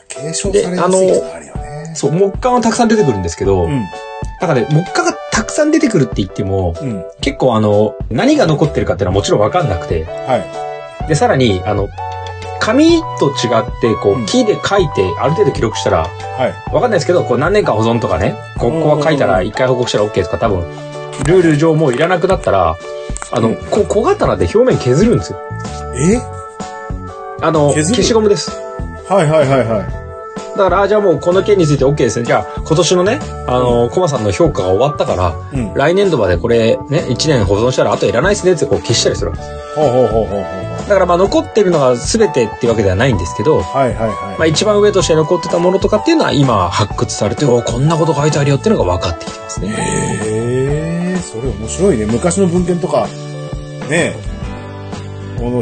[0.08, 1.92] 継承されやすいのがあるよね。
[1.94, 3.84] そう、木簡はたくさん出てくるんですけど、うん。
[4.40, 7.04] だからね、木簡がたくさん出てくるって言っても、うん。
[7.20, 10.36] 結構あの、何が残ってるかっていうのはもちろんわかんなくて、は
[11.04, 11.08] い。
[11.08, 11.88] で、さらに、あの、
[12.60, 16.08] 紙と違って、こう木で書いて、ある程度記録したら、は
[16.46, 16.74] い。
[16.74, 20.60] わかんないですけど、こう何年か保存とかね、ここは書いたら一回報告したら OK とか多分、
[21.26, 22.76] ルール上もういらなくなったら、
[23.30, 25.38] あの、こ小刀で表面削るんですよ。
[25.96, 26.20] え？
[27.40, 28.50] あの、消しゴムです。
[29.08, 30.07] はいはいはいはい。
[30.58, 32.26] だから、あじゃあもうこの件について OK ですね。
[32.26, 35.74] じゃあ、今年のね、あの、コマさんの評価が終わったから、うん。
[35.74, 39.58] 来年度までこれね、1年保存したらあといらないですねってこう消したりするわけです。
[39.76, 40.88] ほうほうほうほうほう。
[40.88, 44.38] だからまあ残ってるのが全てっていうわけではないんですけど、はいはいはい。
[44.38, 49.68] まあ一番上として残ってたものとかっていうのは今発掘されて、おこんなこと書いてあるよっていうのが分かってきてますね。
[49.68, 52.06] へえ、それ面白いね。
[52.06, 53.06] 昔の文献とか、
[53.88, 54.37] ねえ。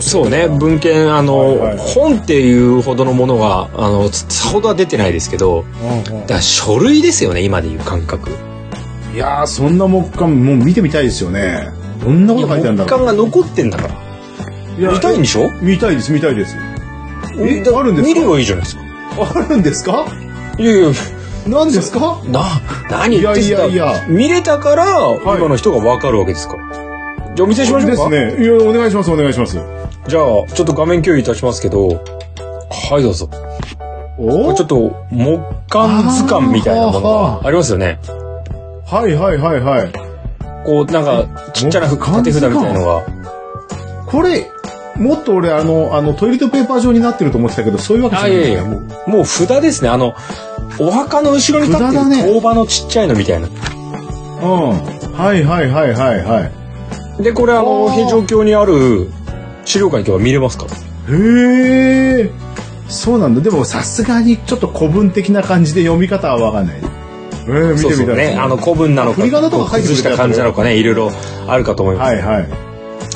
[0.01, 8.31] そうね、文献、あの、はいはい本っていうほどのものが、あの、さほどは出てないですけど、うんうんだから書類ですよね、今でいう感覚。
[9.15, 11.69] いやー、そんな木簡、もう見てみたいですよね。
[12.03, 12.91] どんなこと書いてあるんだ木。
[12.91, 13.95] 簡が残ってんだから。
[14.79, 15.51] いや見たいんでしょ？
[15.63, 16.55] 見たいです、見たいです。
[17.39, 18.15] えだあるんですか？
[18.15, 18.83] 見ればいいじゃないですか。
[19.19, 20.07] あるんですか？
[20.59, 20.89] いやいや、
[21.47, 22.21] 何ですか？
[22.29, 22.45] な、
[22.91, 24.85] 何言ってんすかいやいやいや見れたから、
[25.15, 26.86] い今の人が分かるわけですから。
[27.37, 28.09] じゃあお見せしましょうか。
[28.09, 28.45] ですね。
[28.45, 29.59] いや、お願いします、お願いします。
[30.09, 30.23] じゃあ、
[30.55, 31.89] ちょっと画面共有いたしますけど、
[32.71, 33.29] はい、どうぞ。
[33.29, 37.99] こおれちょっと、木簡図鑑みたいなものがありますよね。
[38.87, 39.93] はいはいはいはい。
[40.65, 43.03] こう、なんか、ちっちゃなふ縦札みたいのが。
[44.07, 44.47] これ、
[44.97, 49.91] もっと俺、あの、あの、トイレットペーパー状になってると思ってたけど、そういうわけじゃあ、ないいやいや、もうもう札ですね。
[49.91, 50.15] あの、
[50.79, 53.49] お墓の後ろに立って札だねる工場のちっちゃいのみたいな。
[53.49, 55.13] うん。
[55.13, 56.66] はいはいはいはいはい。
[57.21, 59.09] で、これあの、平城京にある
[59.65, 60.73] 資料館に行けば見れますから。
[60.73, 62.31] へえ。
[62.89, 63.41] そうなんだ。
[63.41, 66.77] でもさすがにちょっと古文的な感じで読み方はわかんない。
[67.47, 68.17] えー、見てみたい。
[68.17, 68.37] ね。
[68.39, 71.11] あの、古文なのか、振り仮名とか書いした感じなのかね、いろいろ
[71.47, 72.15] あるかと思います。
[72.15, 72.49] はいはい。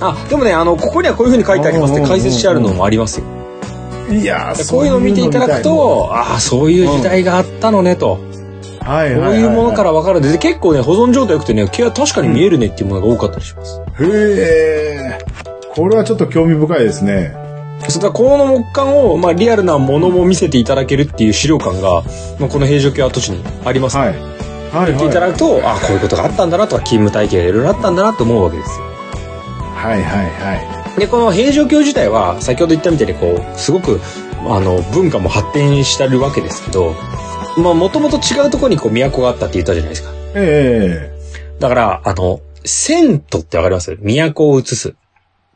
[0.00, 3.26] あ、でもね、あの、ここにはこういう風に書いてありますって解説してあるのもありますよ。
[4.10, 8.29] いやーこういうのを見ていただく、と、ああ、そういう時代があったのねと。
[8.80, 13.80] はいこういうものから分かるんで、で結構ね、保存状態良くてね、毛は確かに見えるねっていうものが多かったりします。
[14.00, 15.18] へえ。
[15.74, 17.34] これはちょっと興味深いですね。
[17.88, 22.02] そうだからこの木簡を、まあ、リアルなものも見せていただけるっていう資料館が、
[22.38, 24.20] まあ、この平城京跡地にありますので、はい。
[24.20, 24.30] はい
[24.70, 28.84] 見ていただくと、ああ、こういうことがあったんだなとか、勤務体系がいろいろあったんだなと思うわけですよ。
[29.74, 34.00] はいはいはで、この平城京自体は、先ほど言ったみたいに、こう、すごく、
[34.48, 36.94] あの、文化も発展してるわけですけど、
[37.56, 40.10] まあ、もともと違うところにこう、都があったって言ったじゃないですか。
[40.10, 40.14] い。
[40.36, 41.10] え
[41.58, 43.96] だから、あの、銭湯ってわかります？
[43.96, 44.90] 都を移す。
[44.90, 44.94] え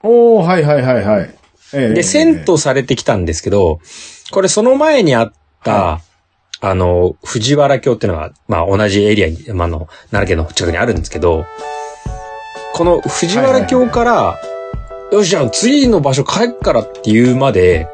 [0.03, 1.35] おー、はいはいはいはい。
[1.73, 3.81] ええで、銭湯されてきたんですけど、
[4.31, 6.01] これその前にあった、は
[6.61, 11.45] あの、藤原京っていうのが、まあ同じエリアに、まああの、奈良県の近くにあるんですけど、
[12.73, 14.41] この藤原京から、
[15.13, 17.87] よし、じゃあ次の場所帰っからっていうまで、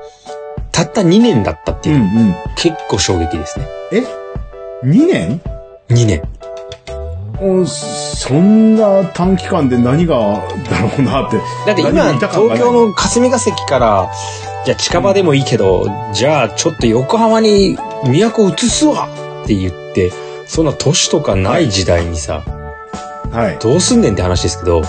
[0.81, 2.35] たった2年だったっていうう、んうん。
[2.57, 3.67] 結構衝撃ですね。
[3.93, 4.03] え
[4.85, 5.41] ?2 年
[5.89, 6.23] ？2年。
[7.43, 10.17] おそんな短期間で何が
[10.69, 11.39] だろうなって。
[11.67, 14.11] だって今、東京の霞が関から、
[14.65, 19.09] じゃあ近場でもいいけど、じゃあちょっと横浜に都移すわ
[19.43, 20.13] って言って、
[20.47, 22.43] そんな都市とかない時代にさ、
[23.33, 23.59] はい。
[23.59, 24.83] どうすんねんって話ですけど、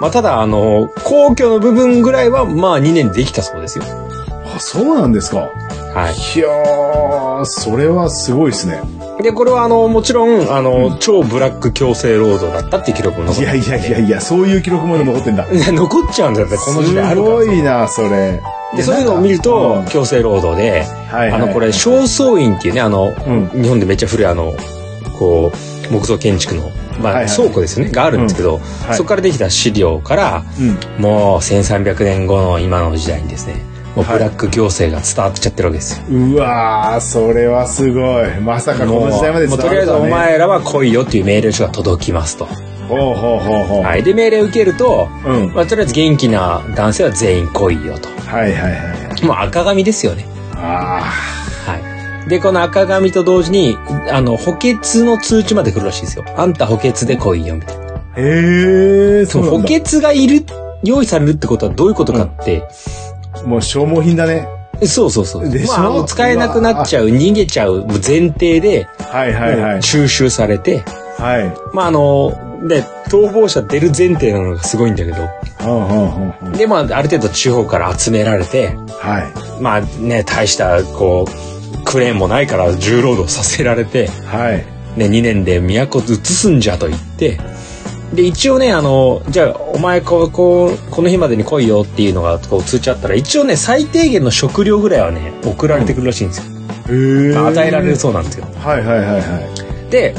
[0.00, 3.84] まあただあの、皇居の部分ぐらいはまあ2年できたそうですよ。
[4.56, 5.50] あ、そうなんですか。
[5.94, 6.38] はい。
[6.38, 8.80] いやー、それはすごいですね。
[9.22, 15.46] で、これはあの、もちろん、あの、超ブラック強制労働だったっていう記録も残っていやいやいやいや、そういう記録まで残ってんだ。
[15.50, 18.42] い や残っちゃうんだよね、この時代あるからすごいな、それ。
[18.74, 24.54] で、そういうのを見るとうん、強制労働で、はいはいあの、これ、正倉院っていうね、あの、うん日本でめっちゃ古いあの、
[25.18, 28.54] こう、木造建築の、まあ、はいはい倉庫ですよね、があるんですけど、
[28.86, 30.78] はいそこからできた資料から、うん。
[31.02, 33.64] もう1300年後の今の時代にですね、
[33.96, 36.04] もうはいブラック行政が伝わっちゃってるわけですよ。
[36.10, 38.40] うわー、それはすごい。
[38.40, 40.10] まさかこの時代まで伝わるとりあえずおね。
[40.10, 42.44] 前らは来いよっていう命令書が届きますと。
[42.88, 43.82] ほうほうほうほう。
[43.82, 44.02] はい。
[44.02, 45.52] で、命令を受けると、うん。
[45.54, 48.08] まあ、とりあえず元気な男性は全員来いよと。
[48.10, 49.24] はいはいはい。
[49.24, 50.24] もう赤紙ですよね。
[50.54, 51.02] あ
[51.66, 52.28] はい。
[52.28, 53.76] で、この赤紙と同時に、
[54.12, 56.24] あの、補欠の通知まで来るらしいですよ。
[56.36, 57.84] あんた補欠で来いよ、みたいな。
[57.84, 57.96] ー。
[58.18, 59.58] へー、そうなんだ。
[59.58, 60.44] 補欠がいる、
[60.84, 62.62] 用意されるってことはどういうことかって、
[63.46, 64.48] もう消耗品だね。
[64.84, 65.48] そうそうそう。
[65.48, 65.78] でしょ？
[65.78, 69.82] まあ、もう使えなくなっちゃう、逃げちゃう前提で、はいはいはい。
[69.82, 70.82] 収集されて、
[71.16, 71.54] はい。
[71.74, 75.16] まああの、で、逃亡者出る前提なのがすごいんだけど、
[75.58, 79.62] ほうほうほうほうで、まあ、ある程度地方から集められて、はい。
[79.62, 84.64] まあね、大した、こう、クレーンもないから重労働させられて、はい。
[84.98, 87.38] ね、2年で都移すんじゃと言って、
[88.14, 96.44] で、一応ね、あの、じゃあ、お前、こう、こう、この日までに来いよっていうのが、こう、通知あったら、一応ね、最低限の食料ぐらいはね、送られてくるらしいんですよ。
[96.88, 97.34] へー。
[97.34, 98.46] まあ与えられるそうなんですよ。
[98.62, 99.40] はいはいはいは
[99.88, 99.90] い。
[99.90, 100.14] で、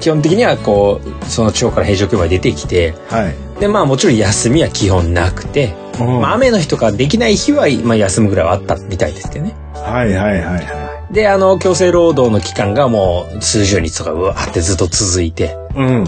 [0.00, 3.60] 基本的には、こう、その地方から平城京まで出てきて、はい。
[3.60, 9.54] で、まあ、もちろん休みは基本なくて、まあ、雨の日とかできない日は、まあ、休むぐらいはあったみたいですけどね。
[9.74, 10.82] はいはいはいは
[11.12, 15.78] で、あの、強制労働の期間がもう数十日とかうわーってずっと続いて、い。
[15.78, 16.04] うん。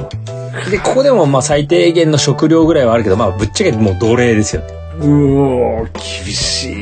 [0.71, 4.63] で、ここでもまあ最低限の食料ぐらいはあるけど、まあぶっちゃけもう奴隷ですよ。
[5.01, 6.73] うおー、厳し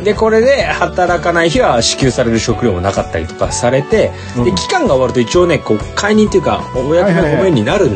[0.00, 0.04] い。
[0.04, 7.90] で、これで働かない日は支給される食料もなかったりとかされて、うんで、期間が終わると一応ね、こう、解任っていうか、お役目のごめんになる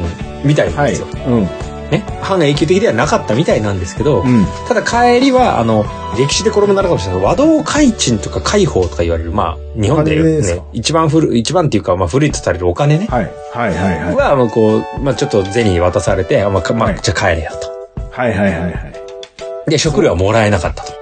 [0.44, 0.90] みたいなんはい。
[0.90, 1.06] ですよ。
[1.26, 1.48] うん。
[1.90, 2.04] ね。
[2.22, 4.46] 半永久的ではなかったみたいなんですけど、うん。
[4.68, 5.84] ただ帰りは、あの、
[6.18, 13.06] 歴史でこれもなるかもしれない和道開鎮とか開放とか言われる、まあ、日本でね、一番古い、一番っていうか、まあ古いとされるお金ね。
[13.10, 13.30] はい。
[13.52, 14.14] はいはいはい。
[14.16, 18.00] は、まあこう、まあちょっと銭に渡されて、あまあ、かまあ、はいじゃあ帰れよと。
[18.10, 19.70] はいはいはいはい。
[19.70, 20.92] で、食料はもらえなかったと。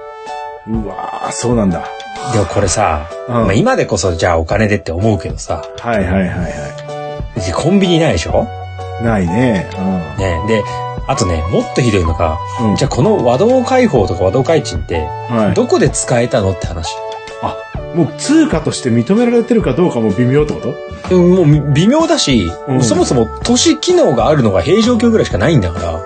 [0.67, 1.87] うわー、そうなんだ。
[2.33, 8.43] でもこれさ、うんまあ今でこそじゃあお金でって思うけどさ、はいはいはいはコンビニないでしょ？
[8.43, 8.68] い。
[9.03, 9.69] ないね。
[10.17, 10.41] ね。
[10.47, 10.63] で、
[11.07, 12.69] あとね、もっとひどいのが、うん。
[12.71, 12.75] うん。
[12.75, 15.53] じゃあこの和道開放とか和道開鎮って、はい。
[15.55, 16.93] どこで使えたのって話。
[17.95, 20.61] もう通貨として認められてるかどうかも微妙ってこ
[21.09, 21.15] と？
[21.15, 26.05] うんもう微妙だし、うんそもそも都市機能があるのが平城京ぐらいしかないんだから、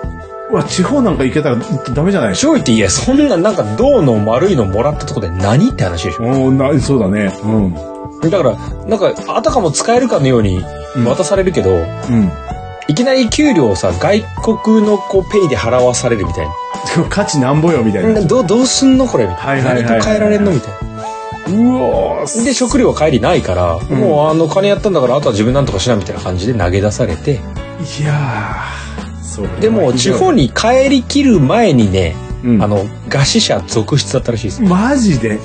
[0.50, 1.56] うわ、地方なんか行けたら
[1.92, 2.36] ダメじゃない？
[2.36, 6.24] 正直言っていや、そんななんか銅の丸いのもらったとこで何って話でしょ。
[6.24, 7.36] おなそうだね。
[7.44, 7.74] うん。
[8.30, 10.64] だから、なんか、あたかも使えるかのように
[11.04, 11.84] 渡されるけど、うん。
[12.88, 14.22] いきなり給料をさ、外
[14.64, 16.46] 国のこうペイで払わされるみたい
[16.94, 18.20] でも価値なんぼよ、みたいな。
[18.20, 18.20] な。
[18.22, 19.74] どう、どうすんのこれみたいな。
[19.74, 20.78] 何と変えられんのみたいな。
[21.46, 27.36] うわーで、食料は帰りないから、んもうあの金やったんだから、あとは自分なんとかしなみたいな感じで投げ出されて、い
[28.04, 29.48] やー、そう。
[29.60, 34.68] でも地方に帰りきる前にね、うんあの、餓死者続出だったらしいですよ。
[34.68, 35.40] マジで？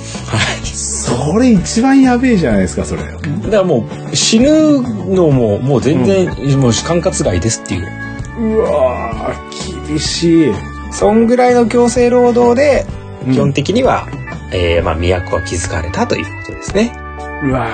[0.64, 3.02] それ一番やべえじゃないですか、それ。
[3.02, 6.26] だからもう死ぬのももう全然、
[6.60, 7.88] もう管轄外ですっていう。
[8.38, 10.54] うわー、厳しい。
[10.92, 12.86] そんぐらいの強制労働で、
[13.26, 14.08] うん基本的には、
[14.50, 16.92] えー、まあ、都は築かれたということですね。
[17.44, 17.70] うわー、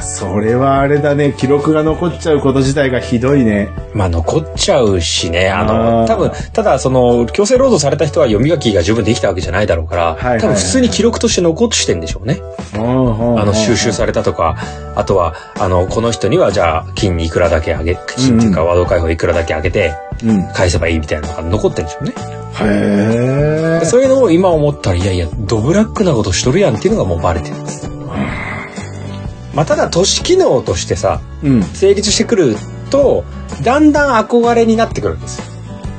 [0.00, 1.34] それはあれだね。
[1.36, 3.68] 記録が残っちゃうこと自体がひどいね。
[3.94, 12.40] まあ、残っちゃうしね、ああの、ー多分、ただ、その、強制労働された人は読み書きが十分できたわけじゃないだろうから、多分普通に記録として残してんでしょうね。
[12.74, 14.56] ああの、収集されたとか、
[14.94, 20.48] あとは、あの、この人にはじゃあ、金いくらだけあげ、金っていうか、和道解放いくらだけあげて、うん。
[20.52, 22.12] 返せばいいみたいなのが残ってるんでしょうね。
[22.60, 23.84] へー。
[23.84, 27.88] そういうのを今思ったら、いやいや、ドブラックなことしとるやんっていうのがもうバレてるんです。
[29.54, 31.62] まあ、ただ、都市機能としてさ、うん。
[31.62, 32.56] 成立してくる
[32.90, 33.24] と、
[33.62, 35.44] だんだん憧れになってくるんですよ。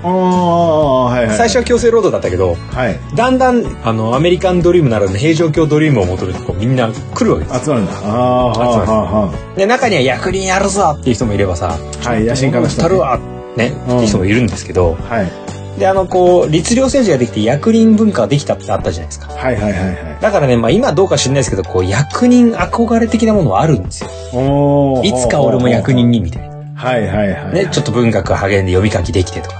[0.02, 1.38] ああ、はいはい。
[1.38, 3.00] 最初は強制労働だったけど、はい。
[3.16, 7.66] だんだん、あの、アメリカンドリームならぬ平城京ドリームを求めて、こう、みんな来るわけです。
[7.66, 7.92] 集まるんだ。
[7.94, 12.10] ああ、はあ、はあ、はで、中には役人やるぞっていう人もいればさ、あ。
[12.10, 13.20] はい、野心家の人、たるわ、
[13.58, 15.32] ね、っていう人もいるんですけど、はい。
[15.80, 19.34] で、あの、こう、律令政治ができて役人文化ができたってあったじゃないですか。
[19.34, 20.18] はいはいはいはい。
[20.22, 24.10] だからね、まあ今どうか知んないですけど、こう、役人憧れ的なものはあるんですよ。
[24.34, 26.50] おーいつか俺も役人にみたいな。
[26.76, 27.54] はいはいはい。
[27.54, 29.58] ね、ちょっと文学励んで読み書きできてとか。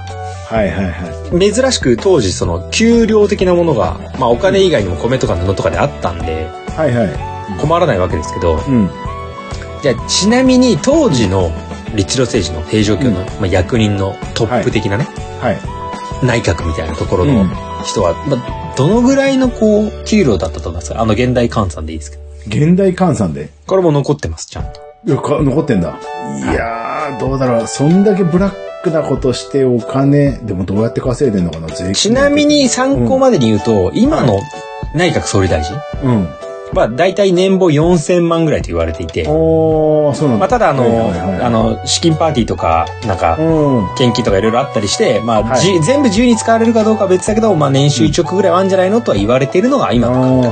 [0.50, 1.52] はいはいはい。
[1.52, 7.60] 珍しく当時その給料的なものが、まあお金以外にも米とか布とかであったんで、はいはい。
[7.60, 8.90] 困らないわけですけど、うん。
[9.82, 11.50] じゃあちなみに当時の
[11.94, 15.06] 律令政治の平城京の、まあ、役人のトップ的なね、
[15.40, 15.79] はい。
[16.22, 17.48] 内閣みたいなところのうん
[17.84, 21.00] 人は、まあ、どのぐらいのこう給料だったと思いますか？
[21.00, 22.22] あの現代換算でいいですけど。
[22.46, 23.50] 現代換算で？
[23.66, 24.80] これも残ってます、ちゃんと。
[25.06, 25.98] いやか残ってんだ。
[26.40, 27.66] いやー、どうだろう。
[27.66, 34.40] そんだけブラックなことしてお金、でもどうやって稼いでんのかな、税金ちなみに参考までに言うと、今の
[34.94, 35.74] 内閣総理大臣？
[36.72, 36.78] うん。
[36.78, 40.40] は大体年俸4000万ぐらいと言われていて、おー、そうなんだ。
[40.40, 41.12] まあ、ただあの、
[41.44, 43.94] あの、資金パーティーとか、なんか、うん。
[43.96, 50.50] 献金とかいろいろあったりして、まあ、はいじ全部自由に使われるかどうかは別だけど、まあ、年収1億ぐらいはあるんじゃないのとは言われているのが今のはあはあは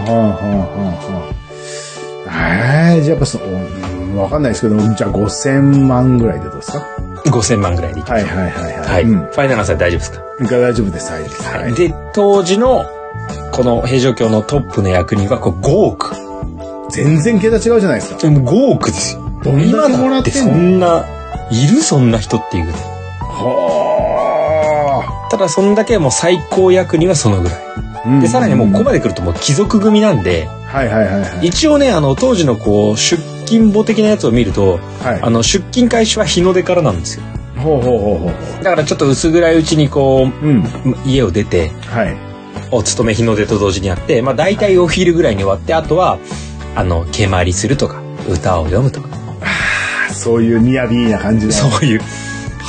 [0.67, 2.95] あはあ。
[2.97, 6.85] えー、じゃあやっぱその、うんわかんないですけど、じゃあ5000万ぐらいでどうですか
[7.27, 8.25] ？5000万ぐらいでいきます。
[8.25, 8.89] はいはいはいはい。
[8.89, 9.03] はい。
[9.05, 9.19] うん。
[9.19, 10.21] ファイナルアンサー大丈夫ですか？
[10.57, 11.13] が大丈夫です。
[11.13, 11.63] はい。
[11.63, 11.75] はい。
[11.75, 12.85] で、当時の、
[13.53, 16.15] この平城京のトップの役人は、こう5億。
[16.91, 18.21] 全然桁違うじゃないですか。
[18.21, 19.21] でも5億ですよ。
[19.45, 21.05] どんだけもらってそんな、
[21.51, 22.81] いるそんな人っていうぐらい。
[23.31, 27.59] はただそんだけもう最高役人はそのぐらい。
[28.07, 28.21] あ。
[28.21, 31.47] で、さらにもうここまで来るともう貴族組なんで、はいはいはいはい。
[31.49, 35.21] 一応ね、あの、当時のこう、出勤簿的なやつを見ると、はい。
[35.23, 37.23] あの、出勤開始は日の出からなんですよ。
[37.59, 38.65] ほうほうほうほう。
[38.65, 40.61] だからちょっと薄暗いうちにこうん。
[40.61, 40.65] う、
[41.07, 42.17] 家を出て、はい。
[42.71, 46.19] お勤め日の出と同時にやって、まあ大体お昼ぐらいに終わって、あとは、
[46.75, 49.09] あの、蹴鞠するとか、歌を読むとか、
[50.13, 51.53] そういうニヤビーな感じで。
[51.53, 52.01] そういう、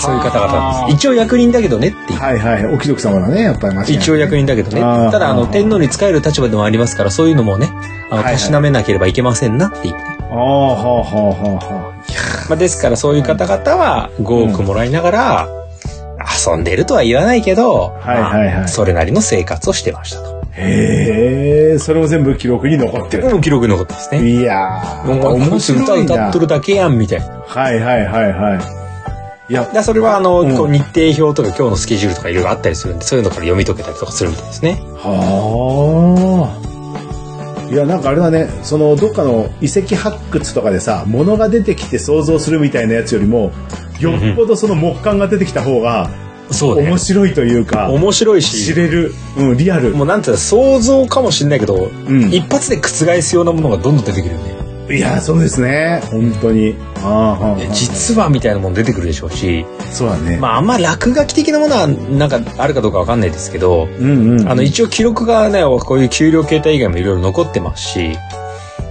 [0.01, 0.95] そういう方々です。
[0.95, 2.19] 一応役人だけどねっていう。
[2.19, 2.65] はいはい。
[2.73, 4.81] お貴族様だね、やっぱり間違いない一応役人だけどね。
[5.11, 7.71] ただ、あの、天皇に仕える立場でもありますから、そういうのもね、
[8.09, 10.01] あの、たしなめなければいけませんなって言って。
[10.31, 11.93] ああ、はあはあはあは
[12.49, 15.58] まあ、ですから、そういう方々は5億もらいながら、
[16.51, 20.35] 遊んでるとは言わないけど、はいはいはいまあそれなりの生活をしてましたと。
[20.35, 20.39] あ。
[20.53, 23.29] へえ、それも全部記録に残ってる。
[23.29, 24.29] もう記録に残ってますね。
[24.29, 26.15] いやー、もう面歌白いな。
[26.15, 27.25] 歌っとるだけやん、みたいな。
[27.27, 28.79] はいはいはいはい。
[29.51, 34.79] いや、でそれはあの、うんこう日程表とか今日のスケジュールとかいろいろあったりするんで、そういうのから読み解けたりとかするみたいですね。
[34.97, 36.69] はあ。
[37.71, 43.51] いや、なんかあれだね、その、どっかの遺跡発掘とかでさ、物が出てきて想像するみたいなやつよりも、
[43.99, 46.09] よっぽどその木簡が出てきた方が、
[46.51, 46.97] そうね面。
[46.97, 49.95] 白いというか、面白い知し、れる、うん、リアル。
[49.95, 54.59] もうなんていうの、想像かもしれないけど、うん一発で覆すようなものがどんどん出てくるよね。
[54.91, 56.01] いや、そうですね。
[56.09, 56.75] 本当に。
[57.03, 60.37] ああ、はあはあ実はみたいなもの出てくるでしょうし、そうだね。
[60.37, 64.49] まああんま落書き的なものはなんかあるかどうかわかんないですけど、うんうん。
[64.49, 68.17] あの一応記録がね、こういう給料形態以外もいろいろ残ってますし、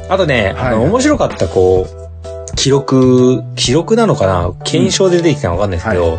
[0.09, 6.18] あとね、あの、はい面白かった、こう、記録、記録なのかな検証で出てきたのかわかんないですけど、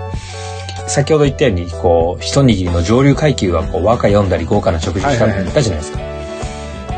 [0.90, 6.00] 先ほど言ったように、こう、一握りの上流階級が、こう、和歌読んだり豪華な食事したって言ったじゃないですか。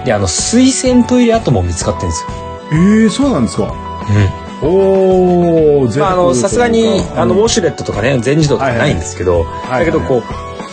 [0.06, 2.30] で、あの、水洗トイレ跡も見つかってるんですよ。
[2.73, 3.63] ええそうなんですか。
[3.63, 4.67] うん。
[4.67, 10.23] おー、まあ、あの、さすがに、あの、ウォもシュレットとかね、全自動とかないんですけど、はいだけど、こう、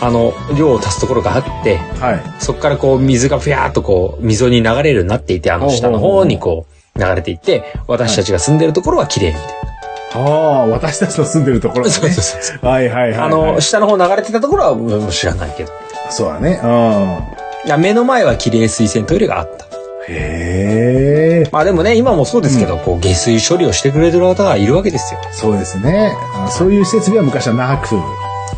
[0.01, 2.23] あの、量を足すところがあって、はい。
[2.39, 9.68] そこからこう、水がふやーっとこう、溝に流れるようになっていて、あの下の方にこう、流れていって、私たちが住んでるところは綺麗みたい
[10.13, 11.91] ああ、私たちの住んでるところな。
[11.91, 11.93] ね。
[11.93, 12.65] そうそうそう。
[12.65, 13.19] はいはいはい、はい。
[13.21, 15.71] あの、下の方流れてたところは知らないけど。
[16.09, 16.59] そうだね。
[16.63, 17.67] うん。
[17.67, 19.65] いや、目の前は綺麗水洗トイレがあった。
[20.07, 21.49] へえ。
[21.51, 25.19] まあでもね、今もそうですけど、こう、下水処理をしてくれてる方がいるわけですよ。
[25.31, 26.15] そうですね。
[26.33, 27.95] あそういう設備は昔はなく。
[27.95, 28.03] は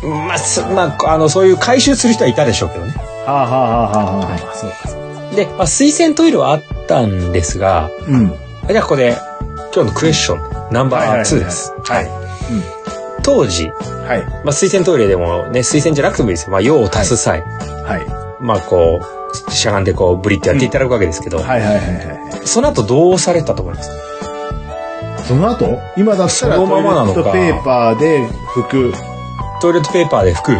[0.02, 2.94] まあ、すまあ、あの、そういう回収する人はいたでしょうけどね。
[3.26, 5.36] あ、はあはあはあはあ、そうかそうか。
[5.36, 8.28] で、まあ、水洗トイレはあったんですが、うん。
[8.68, 9.16] じゃあここで、
[9.74, 11.72] 今日のクエスチョン、ナンバー2です。
[11.84, 12.10] はい。
[13.22, 13.68] 当時、
[14.06, 14.22] はい。
[14.44, 16.50] まあ、水洗トイレでもね、水洗じゃなくてもいいですよ。
[16.50, 17.98] まあ、用を足す際、は
[18.40, 19.00] まあ、こ
[19.48, 21.42] う、しゃがんでこう、ブリってやっていただくわけですけど、い。
[21.42, 22.46] はいはいはいはい。
[22.46, 23.90] その後どうされたと思います？
[25.26, 25.78] その後？
[25.96, 28.94] 今だったらトイレットペーパーで拭く。
[29.62, 30.52] トイレットペーパーで拭く。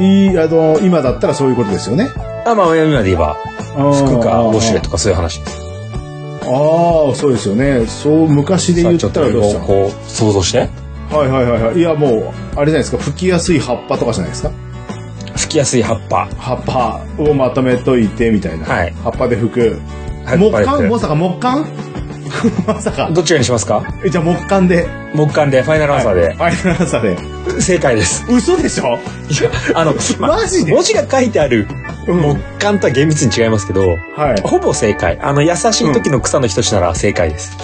[0.00, 2.10] いい、あの、今だったらそういうことですよね。
[2.46, 3.36] あ、まあ、今で言えば、
[3.74, 4.88] 拭くか、ウォシュレット。
[4.88, 5.69] トかそういう話です。
[6.52, 7.86] ああ、そうですよね。
[7.86, 9.66] そう、昔で言ったとらどうしたの？
[9.66, 10.58] こう、想像して。
[10.58, 11.78] はいはいはいはい。
[11.78, 12.96] いや、もう、あれじゃないですか。
[12.98, 14.50] 拭きやすい葉っぱとかじゃないですか？
[15.36, 16.28] 拭きやすい葉っぱ。
[16.38, 18.66] 葉っぱをまとめといて、みたいな。
[18.66, 19.80] はい葉っぱで拭く。
[20.26, 20.88] 木管？
[20.88, 21.66] まさか木管？
[22.66, 23.10] まさか。
[23.10, 23.82] どっちらにしますか？
[24.04, 24.86] えじゃあ木管で。
[25.14, 26.20] 木管で、ファイナルアンサーで。
[26.38, 27.02] はいファイナルアンサー
[27.54, 27.60] で。
[27.60, 28.24] 正解です。
[28.30, 28.84] 嘘でしょ？
[28.84, 30.72] いや、あの、ま マジで？
[30.72, 31.66] 文字が書いてある
[32.06, 33.82] うん木管とは厳密に違いますけど、
[34.16, 34.40] はい。
[34.42, 35.18] ほぼ正解。
[35.20, 37.56] あの、優しい時の草の人なら正解です。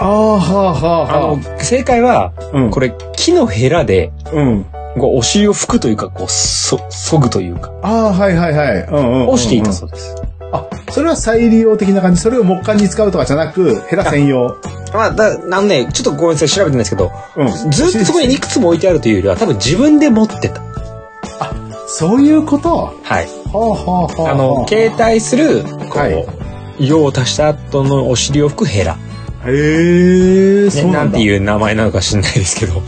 [0.00, 2.42] ああ、はあ、はあ、あはの、正解は、あ。
[2.52, 2.70] うん。
[2.70, 4.66] これ、木のヘラで、うん。
[4.98, 8.76] こうお尻を拭くというか、こう、そ、そぐというか、ああ、はいはいはい。
[8.88, 9.28] うんうんうんうん。
[9.30, 10.14] をしていたそうです。
[10.54, 12.20] あ、それは再利用的な感じ。
[12.20, 14.56] それを木管に使うとかじゃなく、ヘラ専用。
[14.92, 17.48] まあ、だ、あのね、ちょっとごめんなさい、調べてないですけど、うん。
[17.70, 20.62] ずっとそこにいくつも置いてあるというよりは、多分自分で持ってた。
[21.86, 22.68] そういうこと？
[22.76, 23.28] ははい。
[23.52, 24.32] あ、はあ、はあ。
[24.32, 26.26] あの、携帯する、こはう、
[26.80, 28.96] 用を足した後のお尻を拭くヘラ。
[29.46, 30.98] へえ、ね、なだ。
[31.00, 32.82] なんんていう名前なのか知んないですけど、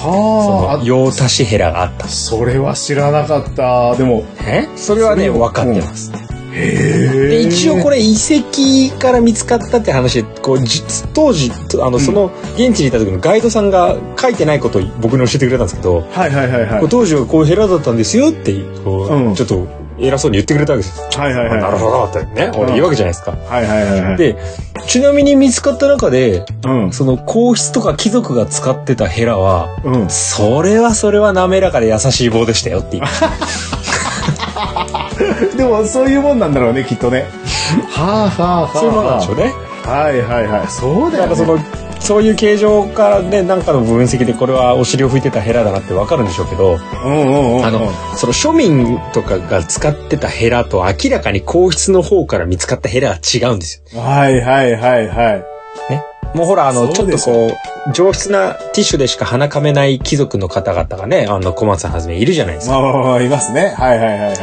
[0.00, 2.06] そはあの、用足しヘラがあった。
[2.06, 3.96] それは知らなかった。
[3.96, 4.68] でも、え？
[4.76, 6.12] それはね、分かってます。
[6.56, 19.66] で、一応これ遺跡から見つかったって話で、こう、じ当時、あの、その、現地にいた時のガイドさんが書いてないことを僕に教えてくれたんですけど、はいはいはい当時はこういうヘラだったんですよって、こう、うんちょっと
[19.98, 21.06] 偉そうに言ってくれたわけですよ。
[21.20, 21.60] はいはいはい。
[21.60, 23.32] なるほどってね、俺言うわけじゃないですか。
[23.32, 24.36] はいはいはいはい。、で、
[24.86, 26.92] ちなみに見つかった中で、うん。
[26.92, 30.10] その皇室とか貴族が使ってたヘラは、うん。
[30.10, 33.16] それはそれは滑らかで優しい棒でしたよって言って。
[35.56, 37.26] でも、そういうもんなんだろうね、きっとね。
[37.90, 38.78] はあはあはあ。
[38.78, 39.52] そういうものなんでしょうね。
[39.84, 40.68] はいはいはい。
[40.68, 41.18] そうだよ、ね。
[41.18, 41.58] なんかその、
[42.00, 47.64] そういう形状からね、なんかの分析でこれはお尻を拭いてたヘラだなってわかるんでしょうけど、うんうんうんうん。
[47.64, 54.00] あの、その庶民とかが使ってたヘラと明らかに皇室の方から見つかったヘラは違うんですよ。
[54.00, 55.44] はいはいはいはい。
[55.90, 56.02] ね。
[56.34, 57.50] もうほら、あの、ちょっとこ
[57.88, 62.80] う、上質なティッシュでしか鼻かめない貴族の方々がね、あの、小松さんはじめいるじゃないですか。
[62.80, 63.74] まあ、いますね。
[63.76, 64.36] はいはいはいはい。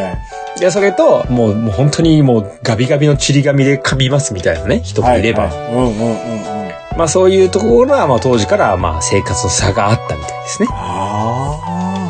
[0.59, 6.71] で、それと、もう、もう本当にもうガビガビのちり紙で噛みますみたいなね、人もいれば、はいはいうんうんうんうん。
[6.97, 10.67] まあそういうところは、まあ当時から、まあ生活の差があったみたいですね。
[10.71, 12.09] あ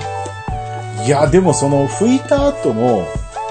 [0.99, 1.03] あ。
[1.05, 2.99] いや、でもその拭いた後の、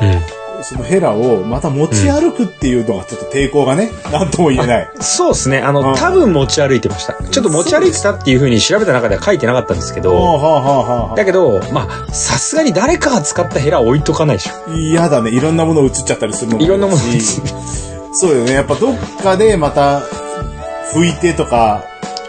[0.00, 0.41] うん。
[0.62, 4.90] そのヘラをまた持ち歩くっていうのがちょっと抵抗がね、なんとも言えない。
[5.00, 5.60] そうですね。
[5.60, 7.14] あうんの、多分持ち歩いてました。
[7.14, 14.52] ちょっと持ち歩いてたっていうふうに調べた中では書いてなかったんですけはあど、だけど、まあ、さすがに誰かが使ったヘラ置いとかないでしょ。
[14.52, 14.74] あ。
[14.76, 15.30] 嫌だね。
[15.30, 16.98] いろんなもの映っちゃったりするのもいろんなもの
[18.14, 18.52] そうよね。
[18.52, 20.00] やっぱどっかでまた
[20.92, 21.84] 拭いてとか、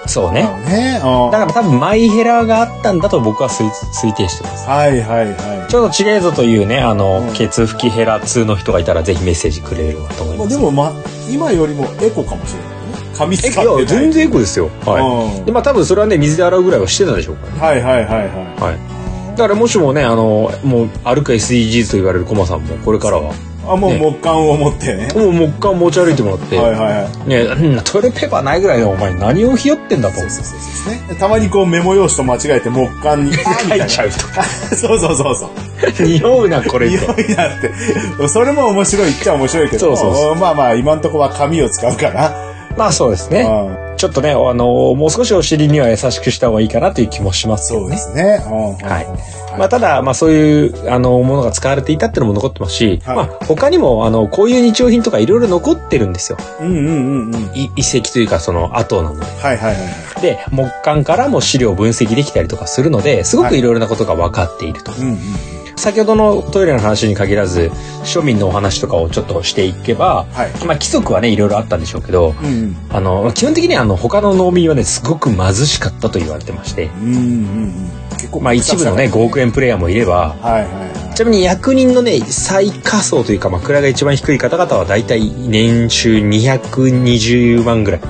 [0.07, 0.43] そうね。
[0.67, 1.01] ね。
[1.03, 4.67] うんだから多分マイヘラがあったんだと僕は推推定してます。
[4.67, 10.37] はいはいはちょっと違えぞというね、あの、うんケツ拭きヘラ2の人がいたらぜひメッセージくれればと思いい。
[10.37, 10.57] まあます。
[10.57, 10.93] でもま、
[11.29, 12.75] 今よりもエコかもしれないね。
[13.17, 13.75] 紙使え、ってない。
[13.77, 14.69] いや、全然エコですよ。
[14.85, 15.37] はい。
[15.37, 17.59] うんで、まあ多分それはね、水で洗うぐらいはしてたでしょうからね。
[17.59, 18.27] はいはいはいはい。
[18.61, 19.37] はい。
[19.37, 23.33] だからもしもね、あの、もう歩く SDGs と言われるコマさんもこれからは、
[23.67, 25.07] あ、もうね木管を持ってね。
[25.13, 27.29] もう木管持ち歩いてもらって、はいはいはい。
[27.29, 31.15] ね、うんトイレペーパーないぐらいでお前何をひよってんだとそうそうそうそうですね。
[31.19, 34.43] たまにこうメモ用紙と間違えて木管に書いちゃうとか。
[34.75, 35.49] そうそうそうそう。
[36.03, 37.13] 匂うな、これと。
[37.13, 38.27] 匂いだって。
[38.27, 43.41] それも面白いっちゃ面白いけど、そうそうそまあまあ今んとこは紙を使うから、まあそうですね。
[43.41, 47.97] うんちょっとね、あの、もう少しお尻には優しくした方がいいかなという気もしますよね。
[47.97, 48.37] そうですね。
[48.43, 49.07] ははい
[49.57, 56.37] まあ、ただ、まあ、そういう、あの、ものが使われていたっていうのも残ってますし、はいまあ、他にも、あの、こういう日用品とかいろいろ残ってるんですよ。
[56.59, 57.55] うんうんうんうん。
[57.55, 59.25] い遺跡というか、その後なので。
[59.25, 59.79] はいはいは
[60.19, 60.21] い。
[60.21, 64.91] で、木簡からも資料を分析できたりとかするので、すごくいろいろなことが分かっていると。
[64.91, 65.17] うんうん。
[65.75, 67.71] 先ほどのトイレの話に限らず、
[68.03, 70.51] 庶民のお話とかをちょっとしていけば、はい。
[70.65, 72.77] まあ、規則はね、いろいろあったんでしょうけど、うんうん。
[72.89, 77.91] あの、基本的にあの、他の農民はね、すごく貧しかったと言われてまして、うんうんうん。
[78.11, 81.15] 結構まあ、一部のね、5億円プレイヤーもいれば、はいはいはい。
[81.15, 88.01] ちなみに役人のね、最下層というか、まあ、位が一番低い方々はだいたい年収220万ぐらい。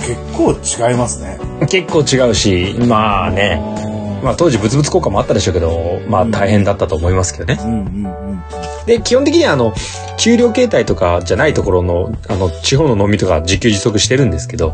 [0.00, 1.38] 結構違いますね。
[1.68, 3.60] 結構違うし、まあね、
[4.22, 7.58] まあ当時物々交換もあったでしょうけど、まあ大変だったと思いますけどね。
[7.62, 8.42] うんうんうん。
[8.86, 9.74] で、基本的にはあの、
[10.18, 14.72] 給料形態とかじゃないところの、あの、地方の農民とか自給自足してるんですけど。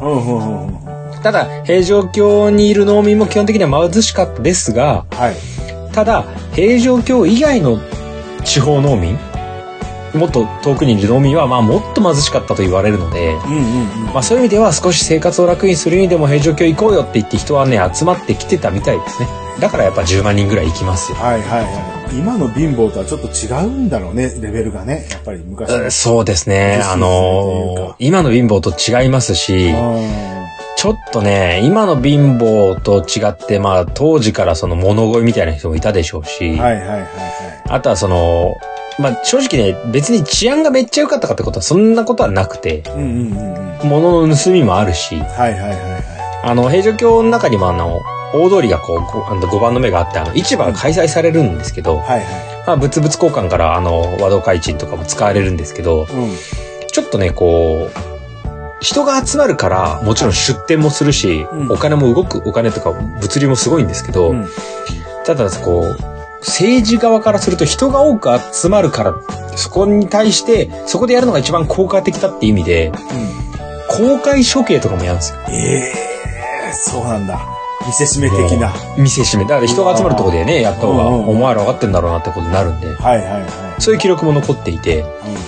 [1.23, 5.37] ただ、平城京にいる農民も基本的には貧しかったですが、はい。
[5.93, 7.81] ただ、平城京以外の
[8.45, 9.19] 地方農民、
[10.17, 13.35] もっと遠くにいる農民は、まあもっと貧しかったと言われるので。
[14.13, 19.29] まあそういう意味では少し生活を楽にする意味でも平城京行こうよって言って人はね、集まってきてたみたいですね。
[19.61, 21.19] だからやっぱ10万人ぐらい行きますよ。
[21.19, 21.69] はいはいは
[22.13, 22.19] い。
[22.19, 25.07] 今の貧乏とはちょっと違うんだろうね、レベルがね。
[25.11, 25.83] やっぱり昔の。
[25.85, 26.81] うんそうですね。
[26.85, 29.95] あのー今の貧乏と違いますし、あ
[30.77, 37.09] ちょっとね、今の貧乏と違って、まあ当時からその物乞いみたいな人もいたでしょうし、ーはいはいはいはい。
[37.69, 38.55] あとはその、
[38.99, 43.53] まあ正直ね、別に治安がめっちゃ良かったかってことはそんなことはなくて、うんうんうんうん。
[43.53, 48.01] はい物の盗みもあるし、はいはいはあの、平城京の中にもあの、
[48.33, 51.99] 大通りがこう、ごあの5番の目があって、あの、市場が開催されるんですけど、い。
[51.99, 52.25] はいはい。
[52.67, 56.33] まあ、物々交換から、あの、和道開鎮とかも使われるんですけど、うん。
[56.91, 57.99] ちょっとね、こう、
[58.81, 64.49] 人が集まるから、もちろん出店もするし、うんお金も動く、お金とか物流もすごいんですけど、うん
[65.25, 66.16] ただ、こう、
[66.47, 69.15] 政治側からすると人が多く集まるから、
[69.57, 72.93] そこに対して、そこでやるのが一番効果的だっていう意味で、
[73.89, 75.39] 公開処刑とかもやるんですよ。
[75.49, 77.41] ええそうなんだ。
[77.87, 78.73] 見せしめ的な。
[78.99, 79.45] 見せしめ。
[79.45, 83.39] だから人が集まるところでね、やった方が、うんうんお前ら分かってんだろうなってことになるんで、はいはいは
[83.79, 83.83] い。
[83.83, 85.05] そういう記録も残っていて、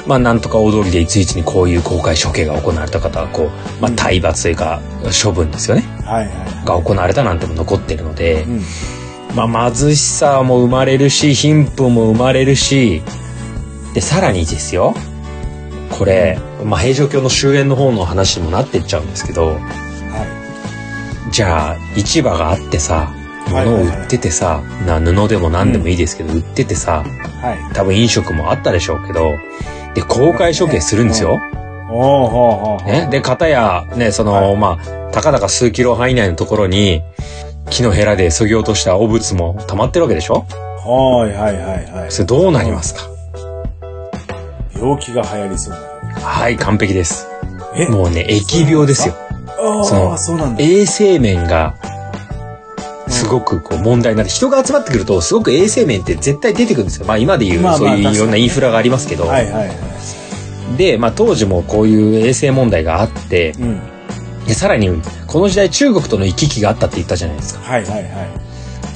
[0.06, 3.46] まあなんとか大通りでいついつにこういう公開処刑が行われた方は、こう、
[3.80, 4.80] まあうん体罰というか、
[5.22, 5.82] 処分ですよね。
[6.04, 6.64] はいはい。
[6.64, 8.62] が行われたなんても残ってるのでう、ん。
[9.34, 13.02] まあ貧しさも生まれるし、貧富も生まれるし、
[13.94, 14.94] で、さらにですよ、
[15.90, 19.56] これ、まあ平城京の終焉の方の話にもなってっちゃうんですけど、は
[21.30, 23.18] じゃあ、市場があってさ、はい
[23.48, 27.46] 物を売っててさ、な布でも何でもいいですけど、売っててさ、い。
[27.46, 27.74] はい。
[27.74, 29.32] 多分飲食もあったでしょうけど、
[29.94, 31.40] で、公開処刑するんですよ。
[31.90, 32.86] おーほうほうほう。
[32.86, 33.08] ね。
[33.10, 37.02] で、片や、ね、その、はいまあ、たかだか数キロ範囲内のところに、
[37.70, 40.46] 木のヘラで削ぎ落とした汚物も溜まってるわけでしょ？
[40.84, 42.10] はいはいはいはい。
[42.10, 43.02] それどうなりますか？
[44.74, 45.80] 病気が流行りそうな。
[46.20, 47.26] はい、完璧です。
[47.76, 47.86] え？
[47.88, 49.14] もうね、疫病ですよ。
[49.60, 50.62] あそうあ、そうなんだ。
[50.62, 51.74] 衛生面が、
[53.08, 57.06] すごくこう問題になって、人が集まってくると、すごく衛生面って絶対出てくるんですよ。
[57.06, 59.74] まあ今で言う、そういういろんなインフラがありますけど、はいはいは
[60.74, 60.76] い。
[60.76, 63.80] で、まあ当時もこういう衛生問題があって、うん。
[64.48, 64.90] でさらに、
[65.26, 67.60] この時代中国との行き来があったって言ったじゃないですか。
[67.60, 68.48] はいはいはい。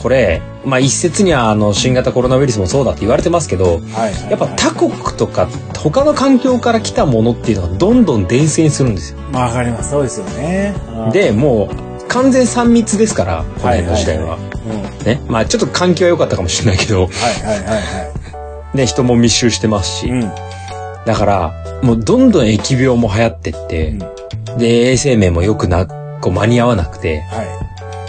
[0.02, 4.30] これ、まあ一説にはあの新型コロナウイルスもそうだって言われてますけど、はいはい。
[4.30, 5.46] やっぱ他国とか
[5.76, 9.18] 他の環境から来たものっていうのはどんどん伝染するんですよ。
[9.30, 9.90] まあわかります。
[9.90, 10.74] そうですよね。
[11.12, 14.36] で、もう完全3密ですから、この辺の時代は。
[14.36, 14.82] うん。
[14.82, 15.20] はいね。
[15.28, 20.06] まあちょっと環境は良かったかもしれないけど、はいはいはね、人も密集してますし。
[20.06, 20.10] い。
[20.12, 20.32] うん。
[21.04, 24.21] だから、もうどんどん疫病も流行ってって、うん
[24.58, 27.42] で、衛生面も良くな、こう間に合わなくて、は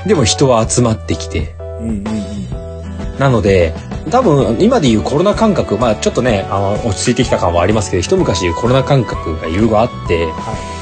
[0.07, 1.45] でも人は集まってきて、い。
[1.81, 3.19] うんうんうん。
[3.19, 3.73] なので、
[4.11, 10.73] 多分今でいうコロナ感覚、まあちょっとね、あの、落ち着いてきた感はありますけど、一昔いうコロナ感覚がいろいろあって、は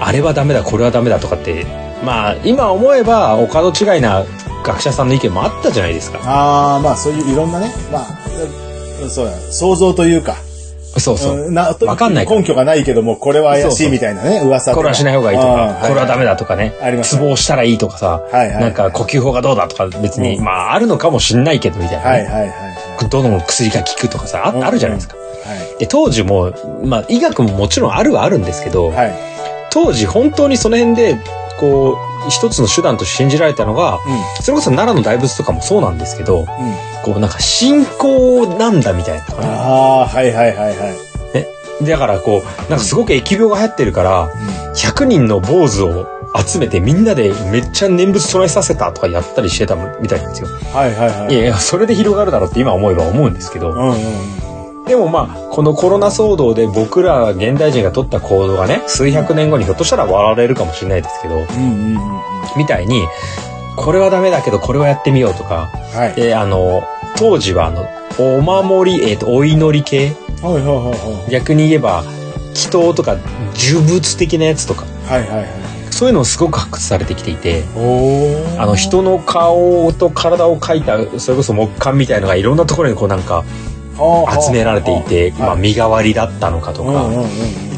[0.00, 1.66] あれはダメだ、これはダメだとかって、
[2.04, 4.24] まあ今思えばお門違いな
[4.64, 6.20] 学者さんの意見もあったじゃないですか。
[6.24, 8.06] ああ、まあそういういろんなね、まあ、
[9.02, 10.36] うんそうだ、想像というか、
[11.00, 11.36] そうそう。
[11.46, 23.08] うんなわかんない根拠がないけども、これは怪しいみたいなね、噂これはしない方がいいとか、これはダメだとかねあり、ますツボをしたらいいとかさ、なんか呼吸法がどうだとか別に、うんまああるのかもしんないけどみたいなね、はいはいはいはい。
[23.08, 25.16] どの薬が効くとかさ、ああるじゃないですか。
[25.16, 26.52] はで、当時も、
[26.84, 28.92] まあ医学ももちろんあるはあるんですけど、い。
[28.92, 29.12] はい。
[29.70, 31.16] 当時本当にその辺で、
[31.58, 33.98] こう、一つの手段と信じられたのが、
[34.40, 36.44] それこそ奈良の大仏とかもそうなんですけど、うん。
[36.44, 36.48] うん。
[37.04, 41.08] こうなんか信仰なんだみたいなとかねああ、はいはいはいはい。
[41.84, 44.30] だからこうなんかすごく疫病が流行ってるから
[44.74, 46.06] 100人の坊主を
[46.44, 50.48] 集めてみんなでめっちゃ念仏唱えさせたとかやったりしてたみたいなんですよ。
[50.74, 51.34] はいはいはい。
[51.34, 54.47] いやいやそれで広がるだろうって今思えば思うんですけど、うんうん
[54.88, 61.42] でもまあこのコロナ騒動で僕ら現代人が取った行動がね数百年後にひょっとしたら笑われるかもしれないですけどうん。
[61.42, 61.98] うんうんうん。
[62.56, 63.06] みたいに
[63.76, 66.14] これはダメだけどこれはやってみようとかはい。
[66.14, 66.82] であの
[67.16, 67.86] 当時はあの
[68.18, 70.16] お守り、えっとお祈り系？
[70.42, 71.30] はいはいはいはい。
[71.30, 72.02] 逆に言えば
[72.54, 73.16] 祈祷とか
[73.54, 75.48] 呪物的なやつとかはいはいはい。
[75.90, 77.64] そういうのをすごく発掘されてきていて
[78.56, 83.44] あの人の顔と体を描いたそれこそ木簡みたいのがいろんなところにこうなんか
[84.40, 87.10] 集められていて、まあ、身代わりだったのかとか、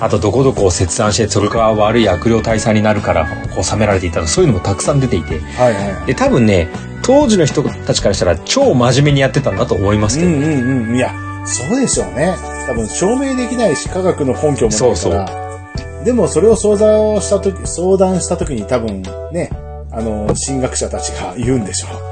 [0.00, 3.26] あとどこどこを切断してそれが悪い悪霊退散になるから
[3.62, 5.40] 収められていたとそういうのもたくさん出ていて。
[6.06, 6.68] で多分ね
[7.02, 10.96] 当時の人たちからしたら超真面目にやってたんだと思いますけど、うんうんうん。
[10.96, 11.14] いや、
[11.44, 12.36] そうでしょうね。
[12.66, 14.70] 多分証明できないし、科学の根拠もないから。
[14.70, 15.26] そうそう
[16.04, 19.02] でもそれを相談したとき、相談したときに多分
[19.32, 19.50] ね、
[19.90, 22.09] あの、進学者たちが言うんでしょう。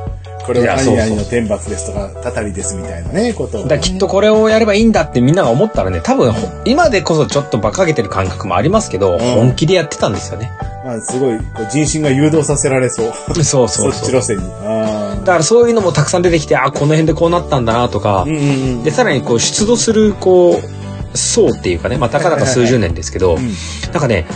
[0.49, 10.51] これは何々の天罰ですとか、たたりですみたいなね、ことをね、だきっとこれをやればいいんだってみんなが思ったらね多分ほ今でこそちょっと馬鹿げてる感覚もありますけど、本気でやってたんですよね。
[10.87, 11.39] まあ、すごい、
[11.71, 13.13] 人心が誘導させられそう。
[13.45, 13.91] そうそそう。
[13.91, 14.45] っち路線に。
[14.63, 18.85] あだからそういうのもたくさん出てきてあこの辺でこうなったんだなとか、ーうんうんうん。
[18.85, 23.53] でさらにこう出土するこう層っていうかねまあたかだか数十年ですけど、うん。
[23.93, 24.27] なんかね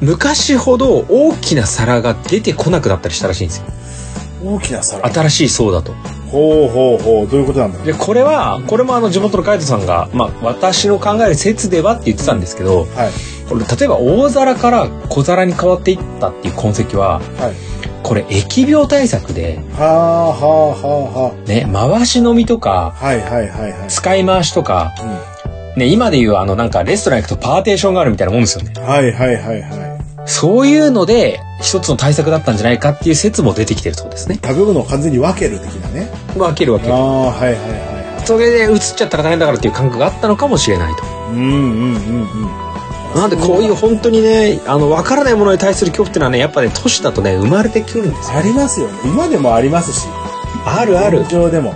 [0.00, 3.66] 昔ほど大きな皿が出てこなくなったりしたらしいんですよ
[4.42, 5.06] 大きな皿。
[5.12, 5.92] 新しい層だと
[6.30, 7.28] ほうほうほう。
[7.28, 7.86] どういうことなんだろう。
[7.86, 13.10] でこれはこれもあの地元のカイトさんが、まあ、私の考える説ではって言ってたんですけどはい。
[13.48, 17.70] これ例えば大皿から小皿に変わっていったっていう痕跡ははい。
[18.02, 23.04] これ疫病対策ではあはあはあはね回し飲みとかあ。
[23.04, 23.88] はいはいはいはい。
[23.88, 24.92] 使い回しとか、
[25.76, 28.72] ね、今でいうあのなんかレストラン行くとパーテーションがあるみたいなもんですよね。
[28.80, 29.89] はいはいはいはい。
[30.30, 34.38] そういうので一つの対策だったんじゃないかっていう説も出てきてるそうですね。
[34.42, 36.08] 食べ物を完全に分ける的なね。
[36.36, 37.02] 分ける分けああ、る。
[37.02, 41.04] はいはいはいはそれで移っちゃったら大変だからっていう感覚があったのかもしれないと。
[41.04, 41.06] い。
[41.32, 42.30] うんうんうん
[43.14, 43.16] うん。
[43.16, 48.38] なんでこういう本当にね、あの、分からないものに対する恐怖っていうのはね、やっぱね、都市だとね、生まれてくるんですよ。
[48.38, 49.00] ありますよね。
[49.04, 50.06] 今でもありますし。
[50.64, 51.22] あるある。
[51.22, 51.74] 現状でも。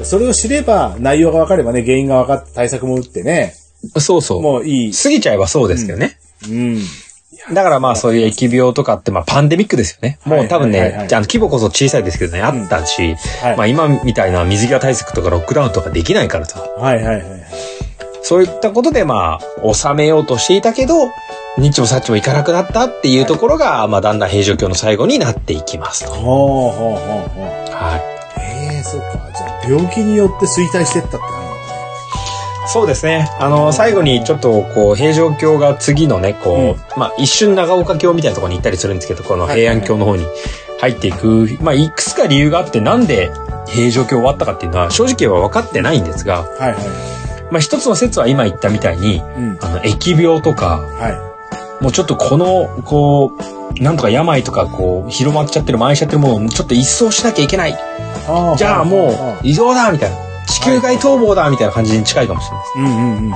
[0.00, 0.04] うん。
[0.04, 3.54] それを知れば、内容が分かればね、原因が分かって対策も打ってね、
[3.98, 4.42] そうそう。
[4.42, 4.94] もういい。
[4.94, 6.18] 過ぎちゃえばそうですけどね。
[6.48, 6.78] うん。
[7.52, 10.18] だからまあそういう疫病とかってまあパンデミックですよね。
[10.24, 16.60] もう多分ねじゃあ規模こそ小さいですけどね、あったし、はいまあ今みたいな水際対策とかロックダウンとかできないからさ。
[16.60, 17.24] はいはいはい。
[18.22, 20.94] そういったことでまあ、収めようとしていたけど、
[21.58, 26.10] 日もさっちもいかなくなったっていうところが、まあだんだん平城京の最後になっていきますと。
[26.10, 27.74] ほうほうほうほう。
[27.74, 28.40] はい。
[28.40, 29.30] ええそうか。
[29.36, 31.43] じゃあ、病気によって衰退してったって。
[32.66, 33.28] そうですね。
[33.38, 40.26] あの、最後にちょっと、こう、平城京が次のね、こう、うんまあ、一瞬長岡京みたいなところに行ったりするんですけど、この平安京の方に
[40.80, 43.30] 入っていく、まあ、いくつか理由があって、なんで
[43.66, 46.76] 平城京終わったかっていうのは、正直は分かってないんですが、はいはい。
[47.50, 49.58] まあ、一つの説は今言ったみたいに、うん。
[49.60, 51.08] あの、疫病とか、は
[51.80, 53.32] もうちょっとこの、こ
[53.78, 57.76] う、なんとか病とか、こう、広まっちゃってる、蔓延しちゃってるものをちょっと一掃しなきゃいけない。
[58.56, 60.16] じゃあもう、異常だみたいな。
[60.46, 63.30] 地球外逃亡だみたいな感じに近いかもしれないで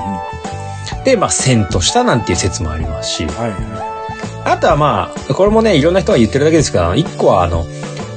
[0.97, 1.03] す。
[1.05, 7.65] で、まあ、遷としたなんていう説もありますし、いはあとはまあ、これもね、いろんな人が言ってるだけですけど、一個はあの、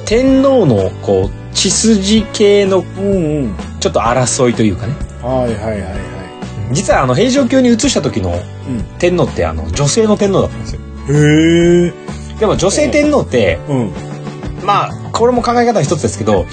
[0.05, 2.83] 天皇の、こう、血筋系の。
[3.79, 4.93] ちょっと争いというかね。
[5.21, 5.93] はいはいはいはい。
[6.71, 8.33] 実はあの、平城京に移した時のう
[8.71, 8.83] ん。
[8.99, 10.81] 天皇って、あの、女性の天皇だったんですよ。
[11.09, 11.93] へえ。
[12.39, 13.91] でも女性天皇って、うん。
[14.65, 16.45] まあ、これも考え方の一つですけど、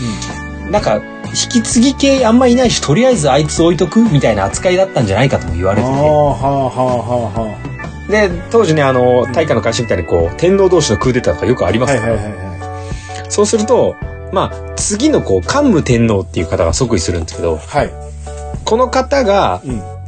[0.70, 1.01] なんか、
[1.31, 5.93] 引き継ぎ系あんまいないし、とりあえずあいつ置いとくみたいな扱いだったんじゃないかとも言われてて。
[5.93, 7.70] ああ、はあはあはあは
[8.11, 11.81] で、当時ね、あの、大化の改新みたいにこう、天皇同士のクーデターとかよくありあ。
[11.83, 13.95] ますから、はいはいはいはそうすると、
[14.33, 17.59] まあ、次のこう、桓武天皇っていう方が即位するんですけど、い。
[17.59, 17.91] はい。
[18.64, 19.62] この方が、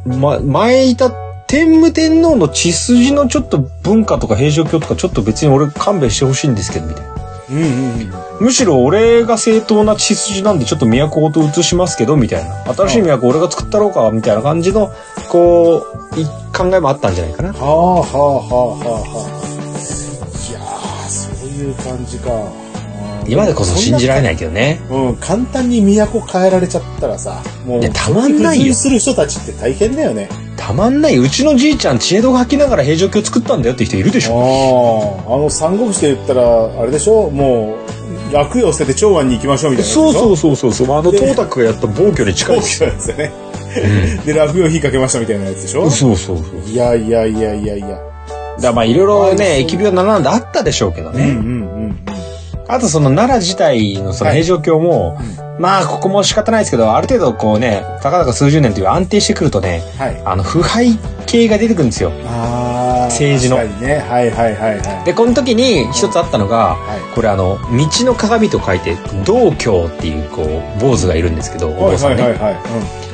[0.05, 0.19] うん。
[0.19, 1.11] ま、前いた
[1.47, 7.12] 天武天皇の血筋のちょっと文化とか平城京とかちょっと別に俺勘弁してほしいんですけど、みたいな。
[7.53, 8.01] うんうん
[8.39, 8.45] うん。
[8.45, 12.73] むしろ俺が正当な血筋なんでちょっと都ごと移しますけど、みたいな。
[12.73, 14.91] 新しい都俺が作ったろうか、みたいな感じの、
[15.29, 17.53] こう、考えもあったんじゃないかな。
[17.53, 19.43] はあはあはあはあはあ。
[20.49, 22.62] いや、そういう感じか。
[23.27, 24.81] 今でこそ信じられないけどね。
[24.89, 30.29] うん、簡単に都変えられちゃったらさ、もう、たまんないよする人たちって大変だよね。
[30.57, 31.17] たまんない。
[31.17, 35.23] うちのじいちゃん、知恵度吐きながら平城京作ったんだよって人いるでしあょ。
[35.27, 37.29] あ、あの三国志で言ったら、あれでしょ？
[37.29, 37.75] も
[38.31, 39.91] う、楽を捨てて長安に行きましょうみたいな。。
[39.93, 40.97] そうそううそうそうそう。
[40.97, 42.77] あの、で東卓がやった暴挙に近いです。
[42.79, 43.31] そうですよね。
[44.25, 45.89] で、落葉火かけましたみたいなやつでしょ？
[45.89, 46.69] そうそうそう。
[46.69, 47.99] いやいやいやいやいや。
[48.61, 51.23] だまあいろいろね、疫病7なんであったでしょうけどね。
[51.23, 51.95] うんうんうん。
[52.73, 55.17] あとその奈良自体のその平城京も、
[55.59, 60.21] まあここも仕方ないですけど、ある程度こうね、たかだか数十年という安定してくるとね、はい。
[60.25, 60.97] あの腐敗
[61.27, 62.11] 系が出てくるんですよ。
[62.25, 62.62] ああ。
[63.05, 63.99] 政治のね。
[63.99, 65.05] はいはいはいはい。
[65.05, 68.95] で、この時に一つあったのが、はいこれあの、道の鏡と書いて、
[69.25, 72.23] 道教っていうこう、坊主がいるんですけど、おはい坊さんね。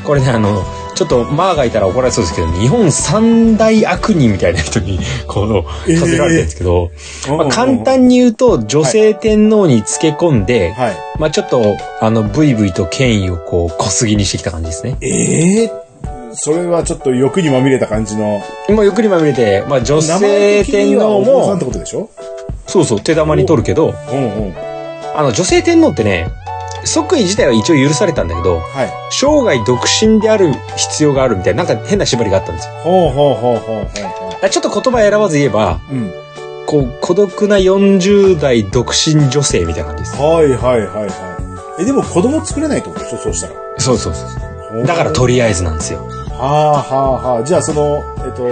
[0.04, 0.64] これね、あの、
[0.96, 6.92] ちょっと、マーがいたら怒られそうですけど、日本三大悪人みたいな人に、 この、えー数えられてるんですけど、
[7.30, 7.38] うん。
[7.38, 10.98] まあ、簡単に言うと、女性天皇につけ込んで、はい。
[11.18, 14.98] まあちょっと、あの、ブイブイと権威をこう、小杉にしてきた感じですね。
[15.02, 15.89] ええ
[16.34, 18.42] それはちょっと欲にまみれた感じの。
[18.70, 22.10] もうゆっくりまみれて、まあ女性天皇はお坊さんっもて、ことでしょ？
[22.68, 24.54] そうそう、手玉に取るけど、うんうん。
[25.16, 26.30] あの、女性天皇ってね、
[26.86, 28.92] 即位自体は一応許されたんだけど、はい。
[29.12, 32.74] 生涯独身である必要があるみたいな、なんか変な縛りがあったんですよ。
[32.84, 35.94] ほうほうほうほうほうちょっと言葉選ばず言えば、う。
[35.94, 36.12] うん。
[36.68, 40.22] こう、孤独な40代独身女性みたいな感じです。
[40.22, 41.82] はいはいはいはい。
[41.82, 43.18] え、でも子供作れないってことでしょ？
[43.18, 43.54] そうしたら。
[43.78, 44.26] そうそうそ
[44.80, 44.84] う。
[44.86, 46.08] だからとりあえずなんですよ。
[46.40, 47.44] はあはあはあ。
[47.44, 48.44] じゃあその、えっと、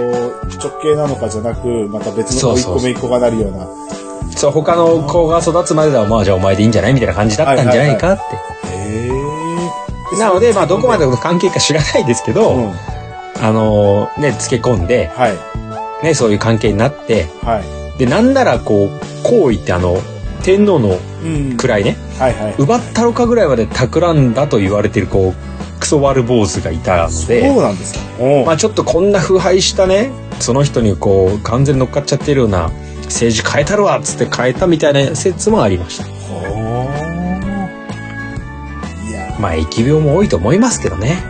[0.58, 3.66] 直系なのかじゃなく、また別の子一そうそう個目一個がなるような。
[4.36, 8.22] そう、他の子が育つまでは、まあじゃあお前でいいんじゃないみたいな感じだったんじゃないかって。
[8.72, 9.08] へ
[10.16, 10.18] え。
[10.18, 12.72] なので、まあどこまでの関係か知らないですけど、うん。
[13.40, 16.04] あのーね、つけ込んで、はい。
[16.04, 17.98] ね、そういう関係になって、はい。
[17.98, 18.90] で、なんならこう、
[19.24, 19.96] 行為ってあの、
[20.42, 21.56] 天皇のうん。
[21.56, 22.54] 位ね、はいはい。
[22.58, 25.47] 奪ったろかぐらいまで企んだと言われてるこうク
[25.88, 28.00] ソ悪坊主がいたのそうでなんですか。
[28.22, 30.10] おまあちょっとこんな腐敗したね
[30.40, 32.70] その人にこう完全に乗っかっちゃってるような
[33.04, 36.06] 政治変えたるわっつって変えたみたいな説もありました。
[39.40, 41.22] まあ疫病も多いと思いますけどね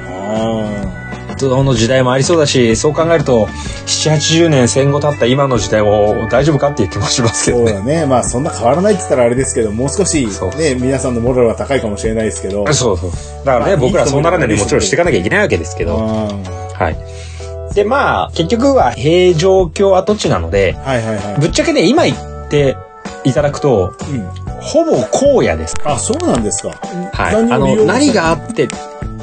[1.46, 3.46] あどの時代もありそうだしそう考えると
[3.86, 8.06] 780年戦後経った今の時代も大丈夫かっていう気もしますけどねそうだね。
[8.06, 10.26] まあそんな変わらないって言ったらあれですけど、もう少し
[10.58, 12.66] ね、皆さんのモラルは高いかもしれないですけど。
[12.72, 13.10] そうそう
[13.44, 16.28] だからね、まあ僕らそうならないようにもちろんしていかなきゃいけないわけですけどあ
[16.82, 16.96] はい
[17.74, 21.40] でまあ結局は平城京跡地なのでーはいはいはい。
[21.40, 22.76] ぶっちゃけね、今言って
[23.24, 24.26] いただくと、うん。
[24.60, 25.76] ほぼ荒野です。
[25.84, 26.70] あ、そうなんですか。
[26.70, 27.34] はい。
[27.34, 28.68] あの、何があって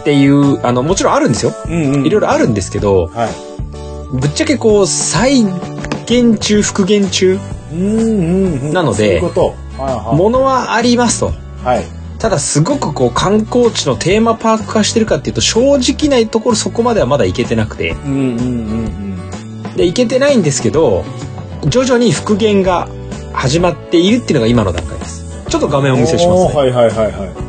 [0.06, 1.52] っていう、あの、もちろんあるんですよ。
[1.66, 2.06] うんうん。
[2.06, 3.30] いろいろあるんですけど、はい。
[4.14, 5.42] ぶっちゃけこう、再
[6.04, 7.40] 現中、復元中。
[8.72, 9.20] なので。
[9.20, 11.34] ものはありますと。
[11.64, 11.86] はい。
[12.20, 17.96] ただ、すごくこう、観光地のテーマパーク化してるかっていうと、正直ないところそこまではまだ行けてなくて。
[18.06, 19.76] うんうんうんうん。
[19.76, 21.04] で、行けてないんですけど、
[21.66, 22.88] 徐々に復元が
[23.34, 25.26] 始まっているっていうのが今の段階です。
[25.50, 26.54] ちょっと画面をお見せしますね。
[26.54, 27.46] はいはいはいはい。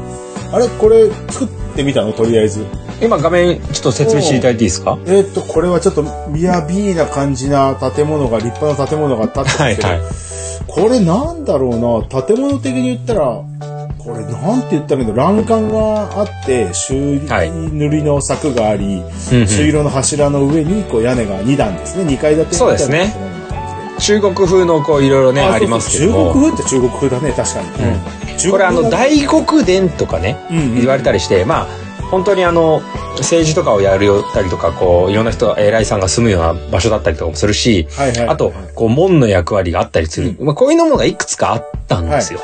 [0.52, 2.66] あれこれ作ってみたのとりあえず。
[3.00, 4.98] 今画面ちょっと説明していただいていいですか？
[5.06, 10.10] えーっと、これはちょっと、みやびな感じな建物が、立派な建物が建ってますけど、はいはい。
[10.66, 13.42] これなんだろうな、建物的に言ったら、
[13.98, 15.14] これなんて言ったらいいの？
[15.14, 19.02] 欄干があって、修理はい塗りの柵があり、
[19.46, 22.04] 朱色の柱の上にこう屋根が2段ですね。
[22.04, 23.12] 2階建てそうですね
[23.98, 28.50] 中国風のこういろいろねありますけど中国風って中国風だね、確かに。
[28.50, 31.66] これあの大黒殿とかね言われたりしてまあ
[32.10, 32.82] 本当にあの
[33.16, 37.88] 政治とかをやるよったりとかこういろんな人偉いさんが住むような場所だったりとかもするし。
[38.28, 42.40] あとこう門の役割があったりする、まあ、こういうのもがいくつかあったんですよ。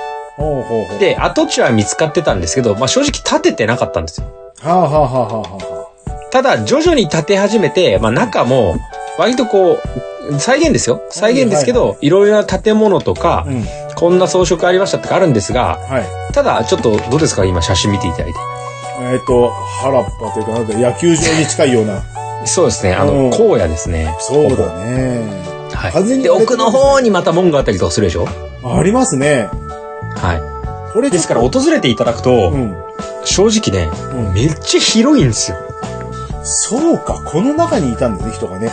[0.98, 4.26] で跡地は見つかってたんですけど、まあ、正直建ててなかったんですよ。
[4.60, 5.88] はあはあはあはあは
[6.30, 8.76] ただ徐々に建て始めて、まあ、中も
[9.18, 9.78] 割とこう
[10.38, 13.64] 再現ですよ再現ですけど、いろいろな建物とかあ。、うん。
[13.96, 16.32] こんな装飾ありましたとかあるんですが、はい。
[16.34, 18.38] ただちょっとどうですか今写真見ていただいて。
[19.12, 19.50] えっ、と、
[19.82, 22.02] 原っぱというか、なんだ野球場に近いような。
[22.46, 24.14] そうですね、あうんの、荒野ですね。
[24.20, 25.22] そうだね。
[25.72, 25.92] はい。
[25.92, 28.26] 完全にで、奥の方にまた門があったりとかするでしょ？
[28.64, 29.48] ありますね。
[30.16, 31.10] はこれい。
[31.10, 32.76] ですから訪れていただくと、うん。
[33.24, 35.56] 正直ね、うんめっちゃ広いんですよ。
[36.44, 38.70] そうか、この中にいたんですね、人がね。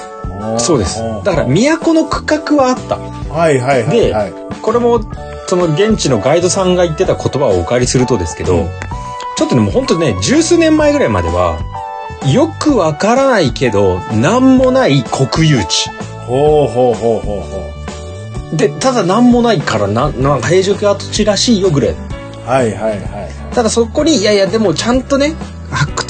[0.57, 1.01] そうです。
[1.23, 2.97] だから、都の区画はあった。
[2.97, 4.33] はいはいはいではい。
[4.61, 5.01] これも、
[5.47, 8.69] その現地のガイドさんが言ってた言葉をお借りするとですけど、うん
[9.39, 11.57] ちょっとね、もう本当ね、十数年前ぐらいまでは、
[12.33, 15.89] よくわからないけど、なんもない国有地。
[16.27, 17.41] ほうほうほうほう
[18.51, 21.89] ほで、ただなんもないから、な、なんか平城京跡地らしいよぐらい。
[21.91, 21.95] う。
[22.45, 23.55] はいはいはい。
[23.55, 25.35] ただそこに、いやいや、でもちゃんとね、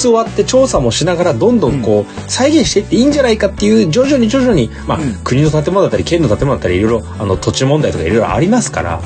[0.00, 9.02] 掘終わって調査もしながら、どんどんこう、再現していっていいんじゃないかっていう、徐々に徐々に、まあ、うん国の建物だったり、県の建物だったり、いろいろ、あの、土地問題とかいろいろありますから。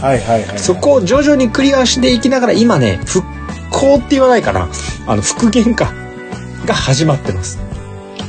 [0.57, 3.27] そこを徐々にクリアしていきながら、今ね、復
[3.71, 4.69] 興って言わないかな。
[5.07, 5.93] あの、復元か。
[6.67, 7.59] が始まってます。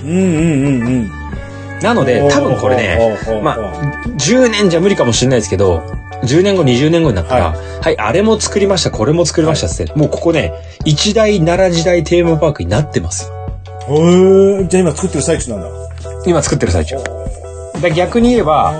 [0.04, 1.12] うんうんうんうん。
[1.82, 2.98] なので、多分これね、
[3.28, 3.74] ねまあ、
[4.18, 5.84] 10年じゃ無理かもしれないですけど、
[6.24, 10.54] 10年後、20年後になったら、ははい、あれも作りました、これも作りましたっつって、もうここね、
[10.86, 13.36] 一大奈良時代テーマパークになってますよ。
[13.88, 15.70] へえ、じゃあ今作ってる最中なんだ。
[16.26, 16.98] 今作ってる最中。
[17.82, 18.74] で逆に言えば、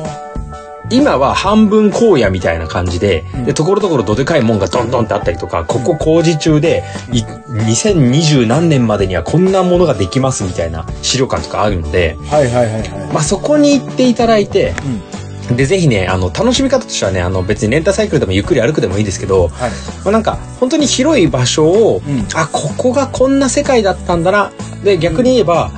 [0.92, 14.74] 今は半分荒野みたいな感じで、で、ところどころどでかいもんがドンドンってあったりとか、ここ工事中で、い2020何年までにはこんなものができますみたいな資料館とかあるので、はいはいはいはまあ、そこに行っていただいて、
[15.12, 15.15] い。
[15.52, 19.72] で、ぜひね、あの、楽しみ方としてはね、あの、別にレンタサイクルでもゆっくり歩くでもいいですけど、はい。
[20.04, 24.52] まあ、なんか、本当に広い場所を、うんあ、ここがこんな世界だったんだな。
[24.84, 25.72] で、逆に言えば、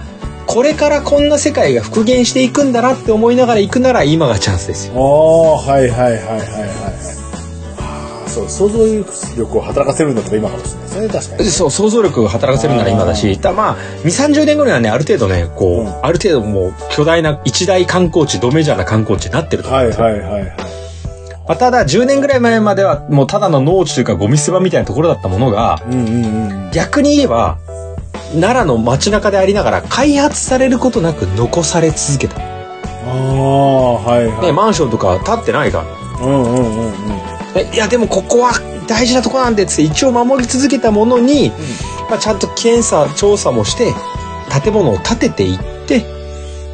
[0.45, 4.93] これからこんな世界が復元していくんだなって思いながら行くなら今がチャンスですよ。
[4.95, 7.26] ああ、はいはいはいはいはい
[8.37, 8.85] そう、想像
[9.37, 11.49] 力を働かせるんだったら今かもしれないですね、確かに。
[11.49, 20.05] そう、想像力を働かせるなら今だし、ただまあ、2、30年後にはね、ある程度ね、こう、うんある程度もう巨大な一大観光地、ドメジャーな観光地になってると思うんですよ。
[20.05, 20.55] はいはいはいはい。
[21.47, 26.71] まあ、ただ、10年ぐらい前までは、もうただの農地というかゴミ捨て場みたいなところだったものが、うんうんうん。
[26.71, 27.57] 逆に言えば、
[28.33, 32.41] 奈良の街中でありながら開発されることなく残され続けた。
[32.41, 32.43] あ
[33.09, 34.45] あ、はいはい。
[34.47, 36.27] ね、マンションとか建ってないから。
[36.27, 37.36] うんうんうんうん。
[37.55, 38.51] えいや、でもここは
[38.87, 41.51] 大事なとこなんでっつって一応守り続けたものに、
[42.09, 43.93] まあ、ちゃんと検査、調査もして、
[44.63, 46.05] 建物を建てていって、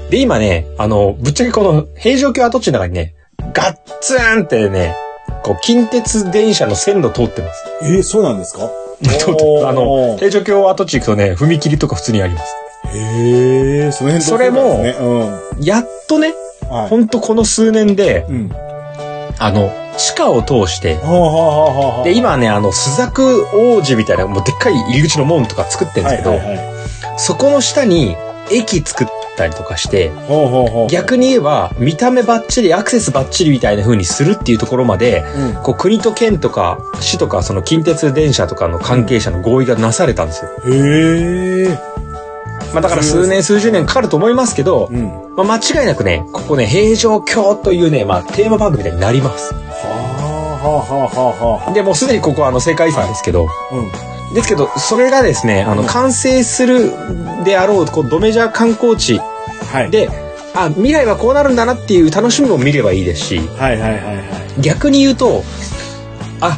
[0.09, 3.15] で、今ね、あの、ぶっちゃけこの平城京跡地の中にね、
[3.53, 4.95] ガッツンってね、
[5.43, 7.63] こう、近鉄電車の線路通ってます。
[7.83, 8.69] えー、そうなんですか？
[9.67, 12.45] あの、平城京跡地行くとね、踏切とか普通にあります。
[12.95, 15.25] へえ、その辺それもどうな
[15.57, 16.69] んやっとね、うん。
[16.69, 16.89] はい。
[16.89, 18.51] ほんとこの数年で、うん。
[19.39, 20.99] あの、地下を通して。
[22.03, 23.11] で、今ね、あの、朱雀
[23.53, 26.39] 王子みたいな、もうでっかい入り口の門とか作ってるんですけど。
[27.17, 28.15] そこの下に
[28.51, 30.11] 駅作ったりとかして。
[30.89, 35.63] 逆に言えば、見た目バッチリ、アクセスバッチリみたいな風にするっていうところまで、うん。
[35.63, 40.51] こう国と県とか市とかその近鉄電車とかの関係者の合意がなされたんですよ。
[40.67, 42.02] へえ。
[42.73, 45.35] まあだから数年数十年かかると思いますけど、うん。
[45.35, 49.53] まあ間違いなくね、ここね、平城京というね、まあテーマパークみたいになります。
[49.53, 53.75] はあはあはあはあはで、もうすでにここはあの世界遺産ですけど、あ。
[53.75, 54.33] うん。
[54.33, 56.91] ですけど、それがですね、あの、うん完成する
[57.43, 59.19] であろう、こう、ドメジャー観光地
[59.71, 60.09] はい。、で、
[60.55, 64.13] あ、未来はこうなるんだなっていう楽しみも見ればいいですし、はいはいはいは
[64.57, 64.61] い。
[64.61, 65.43] 逆に言うと、
[66.41, 66.57] あ、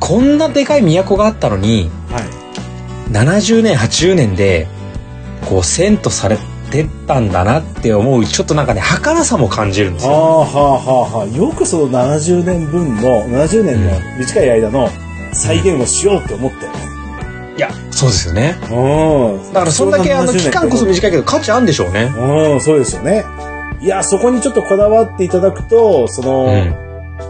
[0.00, 3.12] こんなでかい都があったのに、はい。
[3.12, 4.68] 70年、80年で、
[5.48, 6.38] こう、遷都され
[6.70, 10.12] てったんだなって思う、ちょっとなんかね、儚さも感じるんですよ。
[10.12, 11.36] はあはあはあはあ。
[11.36, 14.88] よくその70年分の、70年の短い間の
[15.32, 16.78] 再現をしようって思ったよね。
[17.56, 18.56] いや、そうですよね。
[18.70, 19.52] うん。
[19.52, 22.12] だからそんだけあの、期間こそ短いけど価値あるんでしょうね。
[22.16, 23.24] うん、そうですよね。
[23.80, 26.46] いや、そこにちょっとこだわっていただくと、その、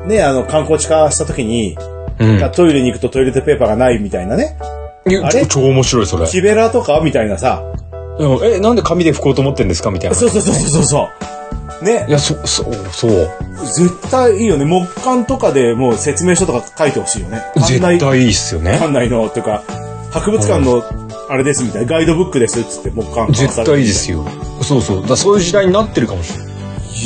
[0.05, 0.09] うん。
[0.09, 1.77] ね、あの、観光地化した時に、
[2.19, 2.51] うん。
[2.53, 4.57] トイレに行くとトイレットペーパーがないみたいなね。
[5.23, 5.45] あれ？
[5.47, 6.27] 超面白い、それ。
[6.27, 7.63] 木べらとかみたいなさ。
[8.19, 9.91] うんえ、なんで紙で拭こうと思ってんですか？
[9.91, 10.17] みたいな。
[10.17, 11.09] そうそうそうそうそ
[11.83, 11.85] う。
[11.85, 13.29] ねい、や、そ、そう、そう。
[13.65, 14.65] 絶対いいよね。
[14.65, 17.43] 木簡とかでもう説明書とか書いてほしいよね。
[17.57, 18.73] 絶対いいっすよね。
[18.73, 19.63] 館内の、というか、
[20.13, 20.83] 博物館の、
[21.29, 24.25] あれですみたいな、ガイドブックですっつって木簡絶対いいですよ。
[24.63, 25.07] そうそう。
[25.07, 26.55] だそういう時代になってるかもしれない。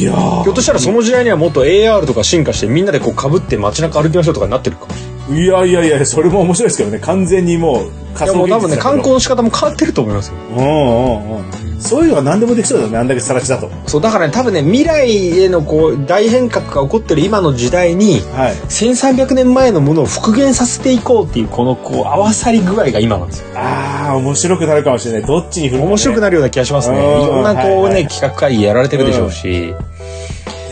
[0.01, 5.08] いやーひょっとしたらその時代にはもっと AR とか進化してみんなでこう被って街中歩きましょうとかになってるかもしれない。
[5.31, 6.99] いやいやいや、それも面白いですけどね。
[6.99, 10.35] 完全にもう仮いやもう多分ね、想現実だけど観光の仕方も変わってると思いますよ。
[10.57, 11.81] うんうんうん。
[11.81, 12.99] そういうのが何でもできそうだよね。
[12.99, 13.71] あんだけさら地だと。
[13.87, 18.55] そう、だからね、多分ね、未来へのこう、大変革が起こってる今の時代に、はい。
[18.69, 23.47] 1300年前のものを復元させていこうっていう、このこう、合わさり具合が今なんですよ。
[23.55, 25.23] ああ、面白くなるかもしれない。
[25.25, 26.99] どっちに振るかね面白くなるような気がしますね。
[26.99, 29.75] うんいろんなこうね、はいはい企画会議やられてるでしょうし。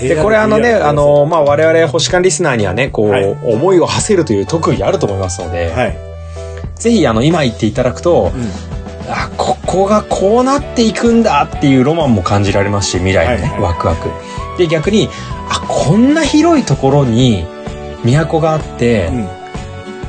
[0.01, 5.97] で、これあのね、あの、まあ、我々星間リスナーにはね、こう、はい思いを馳せるという特技あると思いますので、はい。
[6.77, 8.77] ぜひあの、今言っていただくと、うん
[9.09, 14.11] あ、ここがこうなっていくんだっていうロマンも感じられますし、未来のね、はいはいワクワク。
[14.59, 15.09] で、逆に、
[15.49, 17.45] あ、こんな広いところに
[18.05, 19.25] 都があって、うん。
[19.25, 19.47] うわ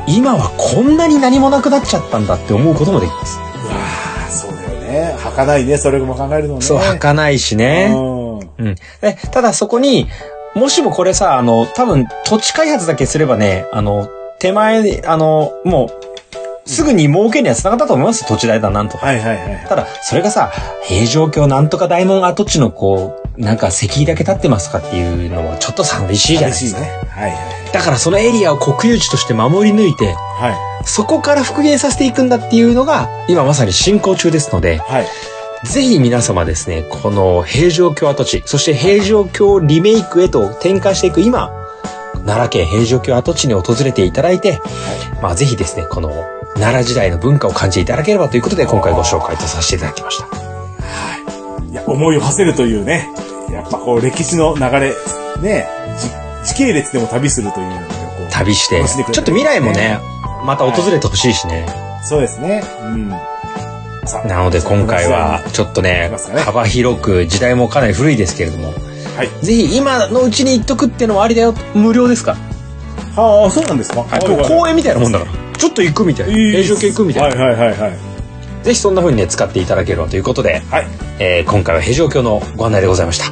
[0.09, 3.39] 今はこんなに何もなくなっちゃったんだって思うこともできます。
[3.69, 5.15] あ、そうだよね。
[5.17, 5.77] 儚いね。
[5.77, 6.61] それも考えるのね。
[6.61, 7.91] そう、儚いしね。
[7.93, 8.16] うん。
[8.59, 8.75] うん。
[9.01, 10.07] で、ただそこに、
[10.55, 19.05] もしもこれさ、あの、多分土地開発だけすればね、あの、手前に、あの、もう、すぐに儲けには繋がったと思います土地代だなんとか。
[19.05, 19.65] はいはいはい。
[19.67, 20.51] ただ、それがさ、
[20.83, 26.81] 平城京なんとか大門跡地のこう、なんか席だけ立ってますかっていうのはちょっと寂しいじゃないですか。
[26.81, 26.87] ね。
[27.09, 27.71] はいはい。
[27.71, 30.49] だからそのエリアを国有地として守り抜いて、は
[30.85, 34.77] そこから復元させていくんだっていうのが、今まさに進行中ですので、い。
[34.79, 35.07] はい。
[35.67, 41.51] ぜひ皆様ですね、この平城京跡地、そして平城京リメイクへと転換していく今、
[42.25, 44.61] 奈良県平城京跡地に訪れていただいて、
[45.21, 46.09] まあぜひですね、この
[46.55, 50.27] 奈良時代の文化を感じていただければということで、今回ご紹介とさせていただきました。
[51.69, 53.09] いや、思いを馳せるというね、
[53.51, 54.93] やっぱこう歴史の流れ、
[55.41, 55.67] ね、
[56.45, 57.79] じ時系列でも旅するというのう
[58.31, 59.99] 旅して、ちょっと未来もね、
[60.45, 61.67] また訪れてほしいしね。
[62.03, 62.63] そうですね。
[62.83, 63.36] うん。
[64.25, 68.73] なので今回は、ちょっとねね、幅広く、時代もかなり古いですけれども、
[69.15, 69.45] はい。
[69.45, 71.53] ぜひ今のうちに行っとくっていうのもありだよ。
[71.73, 72.37] 無料ですか？
[73.15, 74.01] ああ、そうなんですか。
[74.03, 75.31] はい、公園みたいなもんだから。
[75.57, 76.33] ちょっと行くみたいな。
[76.33, 77.43] 平城京行くみたいな。
[77.43, 77.91] はいはいはいはい。
[78.63, 80.87] ぜひそんな風にね、使っていただければということで、はい。
[81.19, 83.25] えー今回は平城京のご案内でございました。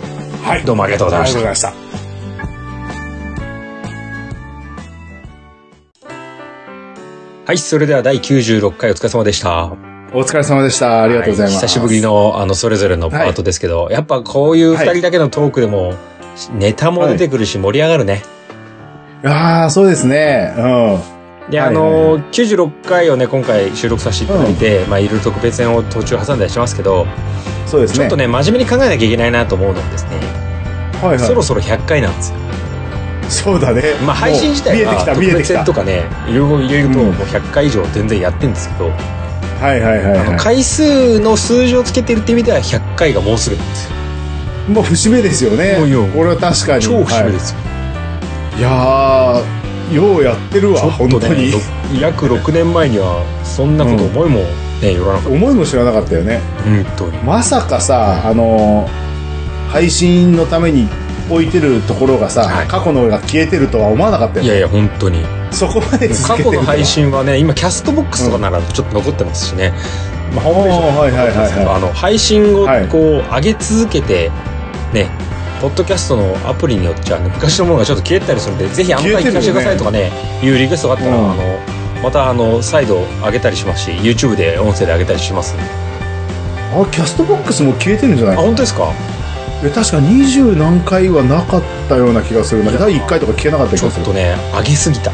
[0.48, 0.64] はい。
[0.64, 1.96] どうもありがとうございましたありがとうございました。
[7.48, 9.95] はい、それでは第96回お疲れ様でした。
[10.14, 11.04] お疲れ様でした。
[11.04, 11.56] ありがとうございます。
[11.56, 12.02] は久しぶり。
[12.02, 15.94] の、あの、それぞれのパートですけど、やっぱこういう二人だけのトークでも、
[16.54, 18.24] ネタも出てくるし盛り上がるね。
[19.24, 20.54] ああ、そうですね。
[20.58, 21.16] うん。
[21.50, 27.06] で、あはいはいのー、96回をね、今回収録させていただいて、まあ、いろいろ特別編を途中挟んだりしますけど、
[27.66, 27.98] そうですね。
[27.98, 30.10] ちょっとね、真面目に考えなきゃいけないなと思うのはですね、
[31.02, 31.20] はいはい。
[31.20, 32.38] そろそろ100回なんですよ。
[33.30, 33.82] そうだね。
[34.06, 35.54] まあ、配信自体は特別。
[35.54, 38.92] 編とかね、いろいろ入れるとうんもう100回以上全然やってるんですけど、
[39.62, 43.96] はいはいはい、は回数の数字をつけてるって意味では100回がもうすぐなんですよ。
[44.68, 44.72] い。
[44.72, 45.78] もう節目ですよね。
[46.14, 46.84] これは確かに。
[46.84, 47.60] 超節目ですよ。
[47.60, 48.60] はい。
[48.60, 51.60] いやー、ようやってるわ、ちょ本当に。、ろ
[52.00, 54.42] 約6年前にはそんなこと思いも
[54.82, 56.42] ね、よらなかっ思いも知らなかったよね。
[56.58, 56.64] た。
[56.64, 57.18] 本当に。
[57.24, 59.06] まさかさ、あのー
[59.76, 60.88] 配信のために
[61.30, 64.48] 置いてるところがさ、はい過去のが消えてるとは思わなかったよね。
[64.48, 65.26] いやいや、本当に。
[65.56, 66.86] そこまで続過去の配。
[66.86, 69.74] 信はね、今キャストボックスとかならちょっと残ってますしね。
[70.34, 73.02] まあ、ホームページおーはいはいはいはいあの、配信をはいこう、
[73.34, 74.32] 上げ続けて、
[74.94, 75.08] ね、
[75.62, 80.12] ポッドキャストのアプリによっちゃ、ね、昔のものがちょっと消えてたりするんで、ぜひあの回聞かせてくださいとかね、
[80.44, 81.44] いうリクエストがあったら、うんあの、
[82.04, 85.56] またあの、再度上げたりしますし、YouTube で音声で上げたりします。
[86.74, 88.92] あ、キャストボックスも消えてるんじゃないあ、本当ですか？
[89.64, 92.72] え確か二十何回はなかったような気がするな。
[92.74, 94.20] 第1回とか消えなかった気がするちょっと。
[94.20, 95.12] ね、上げすぎた。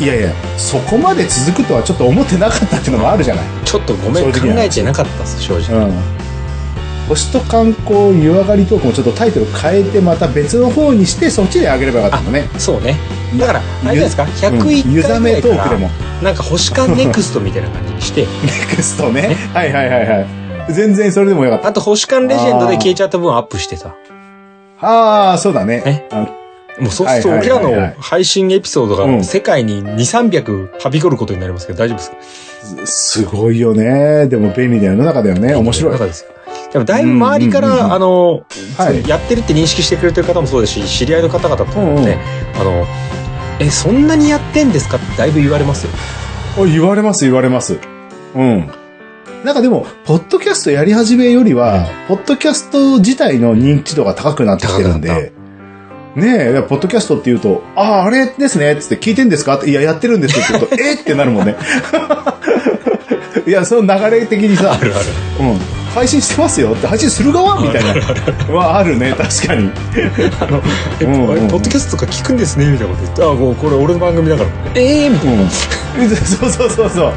[0.00, 3.44] いやいや、そこまで続くとはちょっと思ってなかったっていうのもあるじゃない。
[3.64, 5.88] ちょっとごめん、考えてなかったです、正直。
[5.88, 6.20] うん。
[7.08, 12.48] 星と観光湯上がりトークもちょっとタイトル変えてまた別の方にしてそっちであげればよかったのね。
[12.56, 12.96] そうね。
[13.38, 14.30] だから、あれじゃないですか、うん
[14.60, 15.90] 101湯冷め回ぐらいからトークでも。
[16.22, 19.36] なんか星間ネクストみたいな感じにして、 ネクストね。
[19.52, 20.26] はいはいはいはい。
[20.70, 21.68] 全然それでもよかった。
[21.68, 23.94] あと星間レジェンドで消えちゃった分アップしてさ。
[24.80, 26.39] ああ、そうだねえ？
[26.78, 29.24] あもうそうするとはい俺らの配信エピソードがうん。
[29.24, 32.86] 世界に2、300はびこることになりますけど大丈夫ですか？
[32.86, 34.26] すごいよね。
[34.28, 35.54] でも便利な世の中だよね。
[35.54, 35.92] 面白い。
[35.92, 36.26] 中です
[36.74, 38.44] もだいぶ周りから、あの、
[38.78, 39.08] はい。
[39.08, 42.04] やってるって認識してくれてる方もそうですし、知り合いの方々とかもうんうん。
[42.04, 42.18] ね、
[42.54, 42.86] あの、
[43.58, 44.98] え、そんなにやってんですか？
[44.98, 45.92] ってだいぶ言われますよ。
[46.58, 47.78] お言われます言われます。
[48.36, 48.70] うん。
[49.44, 55.32] なんかでも、ポッドキャストやり始めよりは、ポッドキャスト自体の認知度が高くなってきてるんで、
[56.16, 59.56] ねえ、ポッドキャストって言うと、ああ、あれですね、つって聞いてんですか？
[59.58, 60.94] って、いや、やってるんですって言うと、 え？
[60.94, 61.56] ってなるもんね。
[63.46, 65.04] いや、その流れ的にさ、あるある。
[65.40, 65.58] うん。
[65.94, 68.54] 配信してますよって、配信する側みたいな。
[68.54, 69.70] はあるね、確かに。
[71.00, 74.48] え、うんうんうんポッドキャストとか聞くんですねみたいなこと言って、あ、もうこれ俺の番組だから。
[74.74, 75.08] ええ？
[75.08, 75.42] ー、みたいな。
[75.42, 75.48] うん。
[75.50, 77.12] そうそうそうそう。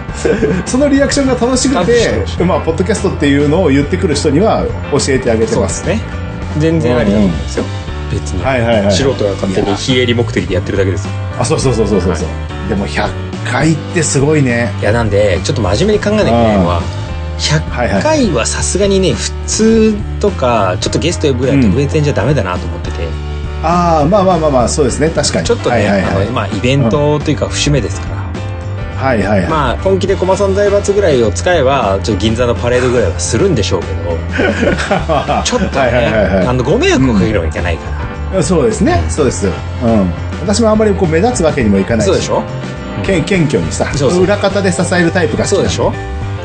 [0.67, 5.55] そのリアクションが楽しくて、まあ、ポッドキャストっていうのを言ってくる人には教えてあげてま。
[5.55, 5.99] そうですすね。
[6.59, 7.65] 全然ありだと思うんですよ。
[8.13, 8.43] 別に。
[8.43, 8.91] はいはいはい。
[8.91, 11.13] 素人が勝手に非営利目的でやってるだけですよ。
[11.39, 13.09] あ、そうそうそうそうそうそう、でも100
[13.49, 14.71] 回ってすごいね。
[14.81, 17.03] いや、なんで、ちょっと真面目に考えなきゃいけないのは、はいはい
[17.39, 23.07] 100回はさすがにね、普通とか、ちょっとゲスト呼ぶぐらいの特別編じゃダメだなと思ってて、
[23.63, 25.09] ああ、まあまあまあまあ、そうですね。
[25.09, 25.47] 確かに。
[25.47, 26.31] ちょっとね、はいはいはいあの、。
[26.31, 28.23] まあ、イベントというか、節目ですから、
[29.03, 29.49] はいはいはい。
[29.49, 34.17] まあ、本気で駒さん財閥ぐらいを使えば、ちょっと銀座のパレードぐらいはするんでしょうけど、
[35.43, 38.02] ちょっとね、はいはいはいはいあの、ご迷惑をかけるわけいけないから。
[38.41, 39.03] そうですね。
[39.09, 39.47] そうです。
[39.47, 39.53] うん。
[40.41, 42.07] 私もあんまりこう目立つわけにもいかないし。
[42.07, 42.41] そうでしょ？
[43.05, 45.91] けん謙虚にさそうそう裏方で支えるタイプが好きそうでしょ？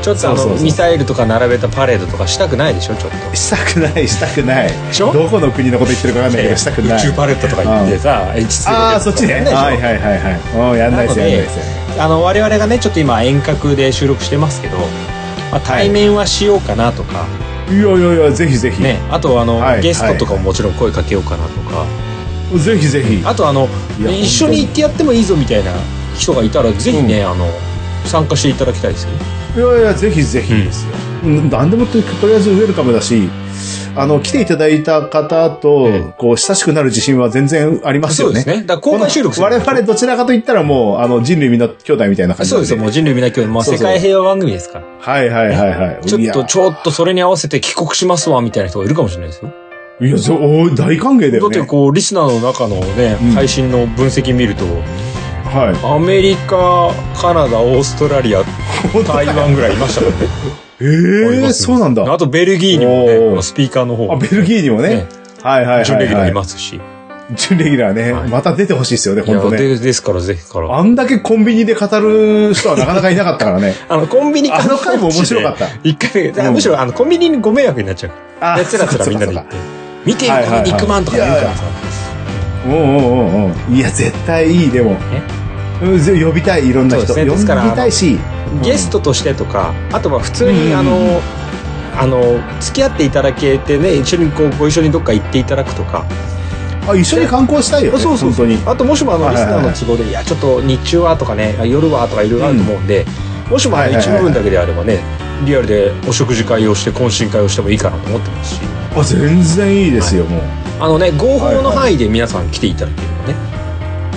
[0.03, 2.95] ちょっとあのそうそうそうミサイルとか並べたパレードとかしたくないでしょ？
[2.95, 3.37] ちょっと。
[3.37, 4.69] したくない、したくない。
[4.69, 5.13] でしょ？
[5.13, 6.99] どこの国のこと言ってるかわかんないけど、したくない。
[6.99, 9.35] 宇宙パレードとか言ってさ、H2 ああ、そっちね。
[9.35, 9.65] やんないでしょ？
[9.65, 10.73] はいはいはいはい。
[10.73, 11.57] うん、やんないです、なのでやんないです
[11.97, 12.03] よ。
[12.03, 14.79] あの我々がねちょっと今遠隔で収録してますけど、
[15.51, 17.27] まあ、対面はしようかなとか、
[17.71, 18.83] いやいやいや、ぜひぜひ。
[18.83, 21.87] ね、あとあの、はいゲストとかももちろん声かけようかなとか、
[22.59, 23.23] ぜひぜひ。
[23.25, 23.69] あとあの
[24.01, 25.73] 一緒に行ってやってもいいぞみたいな
[26.17, 27.47] 人がいたらぜひね、あの
[28.05, 29.19] 参加していただきたいですよね。
[29.57, 30.93] いやいや、ぜひぜひですよ。
[31.25, 33.29] うん、何でもととりあえずウェルカムだし、
[34.01, 38.41] あの、来ていただいた方と、うんこう、親しくなる自信は全然ありますよね。
[38.41, 38.67] そうですね。
[38.67, 39.45] だから公開収録する。
[39.45, 42.79] 我々どちらかと言ったらもう、あの、人類みんな兄弟みたいな感じそうですよ。
[42.79, 44.85] もう人類みんな今日、まあ、世界平和番組ですから。
[45.01, 46.07] はいはいはいはい。
[46.07, 49.53] ちょっとちょっとそれに合わせて帰国しますわみたいな人がいるかもしれないですよ。
[50.01, 51.59] いや、そう、お大歓迎だだよね。
[51.59, 53.31] ってこうリスナーの中のね、うん。
[53.33, 58.43] 配信の分析見るとはアメリカカナダオーストラリア
[59.07, 62.13] 台湾ぐらいいましたもんねええー、そうなんだ。
[62.13, 64.89] あとベルギーにもねスピーカーの方あ、ベルギーにもね。
[64.89, 65.07] ね
[65.43, 65.85] はいはいはい、はい。
[65.85, 66.81] 準レギュラーいますし、
[67.37, 68.13] 準レギュラーね。
[68.13, 69.57] はいまた出てほしいですよね、本当ね。
[69.59, 73.75] でですからぜひからあんだけコンビニで語る人はなかなかいなかったからね。
[73.89, 79.57] あのコンビニあの回も面白かった 一回目、うんむしろあのコンビニにご迷惑になっちゃうあやつらつらみんなで行って
[80.05, 81.63] 見てこの肉まんとか言うからさ
[82.67, 83.75] うんうんうんうん。
[83.75, 84.91] いや、絶対いい、でも。
[84.91, 85.48] うんぜ
[85.81, 87.15] 呼びたい、いろんな人。
[87.15, 88.19] ね呼びたいし。
[88.63, 91.21] ゲストとしてとかあとは普通にうんあの
[91.99, 96.07] あの付き合っていただけてね一緒にこうご一緒にどっか行っていただくとか
[96.89, 97.99] あ、一緒に観光したいよね。
[97.99, 98.59] そうそう本当に。
[98.65, 103.05] あともしもあのリスはいはいはいナーの都合で、いやちょっと日中はとかねあ夜はとかいろいろあると思うんで、
[103.51, 105.03] もしもあのはいはいはい一部分だけであればね
[105.45, 108.61] リアルでお食事会をして懇親会をしてもいいかなと思ってますし
[108.97, 110.43] あ、全然いいですよ、もう。
[110.81, 113.48] あのね合法の範囲で皆さん来ていただければね、はい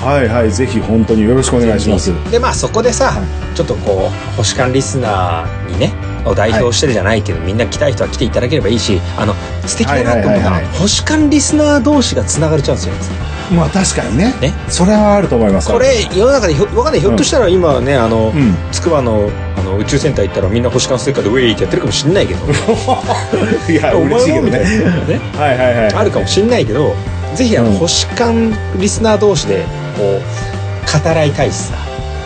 [0.01, 2.11] はい、ぜひ本当によろしくお願いします。
[2.31, 5.93] でまあそこでさ、はちょっとこう星間リスナーにね
[6.25, 9.33] を代表してるじゃないけど、みんな来たい人は来ていただければいいしあの
[9.67, 14.33] 素敵だなと思ったのははいはいリスナー同士がつながるチャンスじゃないですかまあ確かにね。
[14.41, 14.53] ね？
[14.69, 15.69] それはあると思います。
[15.71, 18.55] これ世の中でひょわかんないひょっとしたら今ねあの、うん。
[18.71, 22.39] 筑波のあの宇宙センター行ったらみんな星間ステッカーでウェイってやってるかもしんないけど
[23.69, 24.51] いや、嬉しいけどね。
[24.51, 25.21] ね？
[25.37, 25.93] はいはいはい。
[25.93, 26.95] あるかもしんないけど
[27.35, 31.75] ぜひあの、うん星間リスナー同士でこう語らいたいしさ。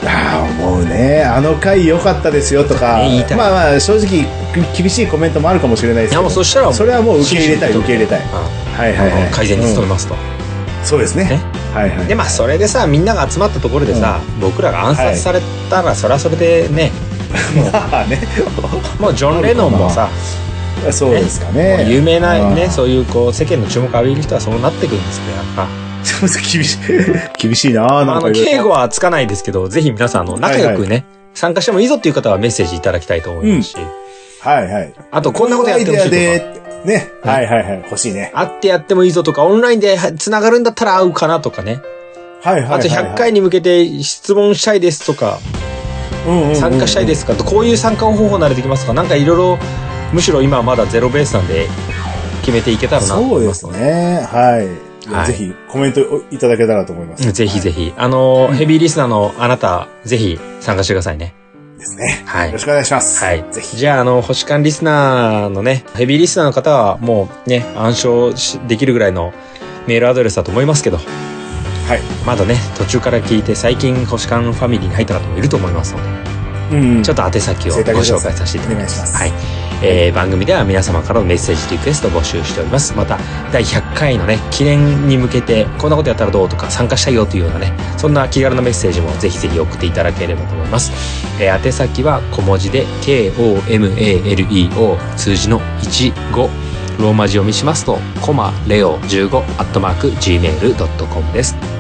[0.08, 3.00] ああ、もうね、あの回良かったですよとか。
[3.36, 4.26] まあまあ、正直、
[4.74, 6.22] き厳しいコメントもあるかもしれないですけど。
[6.22, 8.22] いやもう、そしたらそれはもう受け入れたい、受け入れたい。
[8.22, 8.80] うん。
[8.80, 9.32] はいはいはい。
[9.32, 10.20] 改善に努めますと、うん。
[10.86, 11.24] そうですね。
[11.26, 11.42] ね。
[11.74, 12.08] はいはい。
[12.08, 16.92] でまあそれでさみんなが集まったところでさ、僕らが暗殺されたら、それはそれでね
[17.72, 18.20] まあね。
[19.00, 20.10] もうジョン・レノンもさ、
[20.92, 21.86] そうですかもね。
[21.88, 22.72] う有名なねあ。
[22.72, 26.80] そういうこう世間の注目を浴びる人はそうなってくるんですけどやっぱー厳しい。
[27.42, 33.78] 厳しいなあのなんか言うと敬語はつかないですけどぜひ皆さんあの仲良くね、参加してもいいぞっていう方はメッセージいただきたいと思いますし、
[34.40, 34.94] はいはい。
[35.12, 36.16] あとこんなことやってほしいとか
[36.86, 37.12] ね。
[37.24, 37.82] はいはいはい。
[37.84, 38.32] 欲しいね。
[38.34, 41.80] 会ってやってもいいぞとか、オンラインで繋がるんだったら会うかなとかね。
[42.42, 42.80] はいはいはいはい。
[42.80, 45.40] あと100回に向けて質問したいですとか、
[46.56, 49.58] 参加したいですすとか、こういう参加方法慣れてきますとか、なんかいろいろ、
[50.14, 51.68] むしろ今はまだゼロベースなんで、
[52.42, 53.80] 決めていけたらなと思いますので。
[53.80, 54.28] ね。
[54.32, 54.85] はい。
[55.10, 56.02] はいぜひコメント
[56.32, 57.32] いただけたらと思います。
[57.32, 57.94] ぜひぜひ。
[57.98, 61.34] あの、ヘビーリスナーのあなた、ぜひ参加してくださいね。
[61.78, 62.24] ですね。
[62.26, 63.24] はいよろしくお願いします。
[63.24, 63.46] はい。
[63.52, 63.78] ぜひ。
[63.78, 69.34] じゃあ、あの、星間リスナーのね、ヘビーリスナーの方は、もうね、暗唱しできるぐらいの
[69.88, 71.04] メールアドレスだと思いますけど、は
[71.96, 72.02] い。
[72.26, 76.04] まだね、途中から聞いて、最近星間ファミリーに入った方もいると思いますの
[76.72, 78.76] で、うんちょっと宛先をご紹介させていただきます。
[78.76, 79.65] お願いしますはい。
[79.82, 82.94] えー番組では皆様からのメッセージリクエスト募集しております。
[82.96, 83.18] また、
[83.52, 90.92] 第100回のね、記念に向けて、こんなことやったらどうとか、参加したいよというようなね、そんな気軽なメッセージもぜひぜひ送っていただければと思います。
[91.40, 96.50] えー宛先は小文字で、K-O-M-A-L-E-O、数字の15、
[97.00, 101.75] ローマ字読みしますと、コマレオ15、アットマーク、gmail.com です。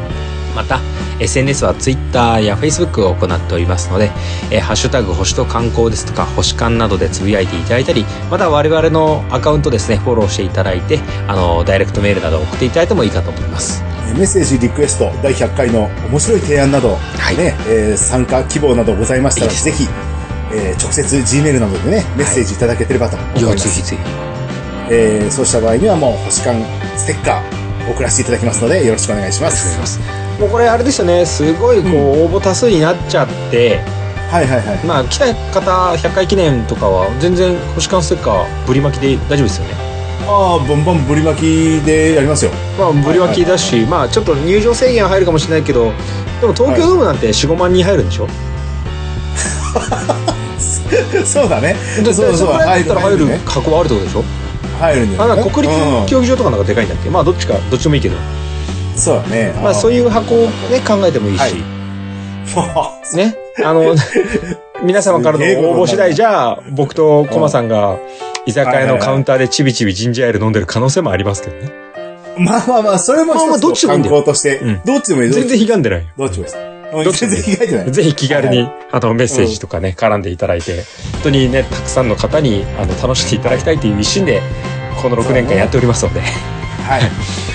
[0.56, 0.80] また
[1.20, 4.12] SNS は Twitter や Facebook を行っておりますので、
[4.52, 13.84] えーハッシュタグ星と観光ですとか星間などでつぶやいていただいたりまた我々のアカウントですねフォローしていただいてあのダイレクトメールなどを送っていただいてもいいかと思います。
[13.84, 17.38] えーメッセージリクエスト第100回の面白い提案など、はい。
[17.38, 19.88] ねえー参加希望などございましたらぜひ、
[20.54, 24.02] えー直接 G メールなどでねメッセージいただけてればと思います、ぜひ
[24.90, 26.56] えーそうした場合にはもう星間
[26.98, 31.26] ステッカー送らせていただきますのでよろしくお願いしますもうこれあれですよね。
[31.26, 31.94] すごいこう、
[32.26, 33.80] 応募多数になっちゃって。
[34.30, 34.78] はいはいはい。
[34.86, 39.74] まあ来た方100回記念とかは全然星間ステッカーぶり巻きで大丈夫ですよね。
[40.28, 42.52] ああボンボンぶり巻きでやりますよ。
[42.78, 45.94] まあぶり巻きだし、まあちょっと入場制限は入るかもしれないけど
[46.42, 48.28] でも東京ドームなんて45万人入るんでしょ、
[51.24, 51.76] そうだね。
[52.04, 53.40] でそうそうそこら辺だったら入るね。
[53.46, 54.24] 格好はあるってことでしょ？
[54.80, 55.38] 入るんじゃあない？
[55.38, 57.10] なんか国立うん競技場とかなんかでかいんだっけ？
[57.12, 58.16] まあどっちかどっちでもいいけど
[58.96, 59.54] そうだね。
[59.62, 61.48] まあそうういう箱をね考えてもいいし、は
[63.14, 63.16] い。
[63.16, 63.36] ね？
[63.64, 63.96] あの
[64.84, 67.98] 皆様からの応募次第じゃあ僕とコマさんが
[68.46, 71.72] 居酒屋のカウンターでちびちびジンジャーエール飲んでる可能性もありますけどね。
[72.38, 74.16] まあまあまあ、それもまあまあ一つの観どっちでもいいんだよ。
[74.16, 74.58] 光として。
[74.60, 75.32] うん、どっちでもいい？
[75.32, 76.06] 全然悲願でないよ。
[76.18, 76.44] どっちもいい。
[76.44, 76.76] です。
[76.96, 77.92] 全然ない。
[77.92, 78.74] ぜひ気軽に、はい。
[78.92, 80.84] あの、メッセージとかね、絡んでいただいて、
[81.14, 84.42] 本当にね、たくさんの方に、あの、楽しんでいただきたいという一心で、
[85.02, 87.02] この6年間やっておりますので、はい。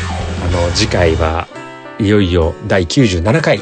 [0.50, 1.46] あの、次回は
[2.00, 3.60] いよいよ第97回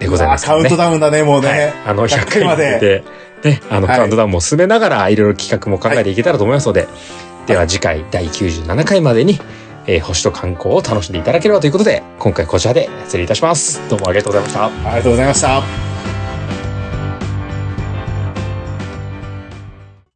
[0.00, 0.48] でございます、ね。
[0.48, 1.72] カウントダウンだね、もうはいね。
[1.86, 6.88] あの、100 100回までで、ね、あの、はいカウントダウンも進めながら、いろいろ企画も考えていけたらと思いますので、
[7.46, 9.38] では次回第97回までに、
[9.86, 13.80] えー星と観光を楽しんでいただければということで、今回こちらで失礼いたします。
[13.88, 14.66] どうもありがとうございました。
[14.66, 15.93] ありがとうございました。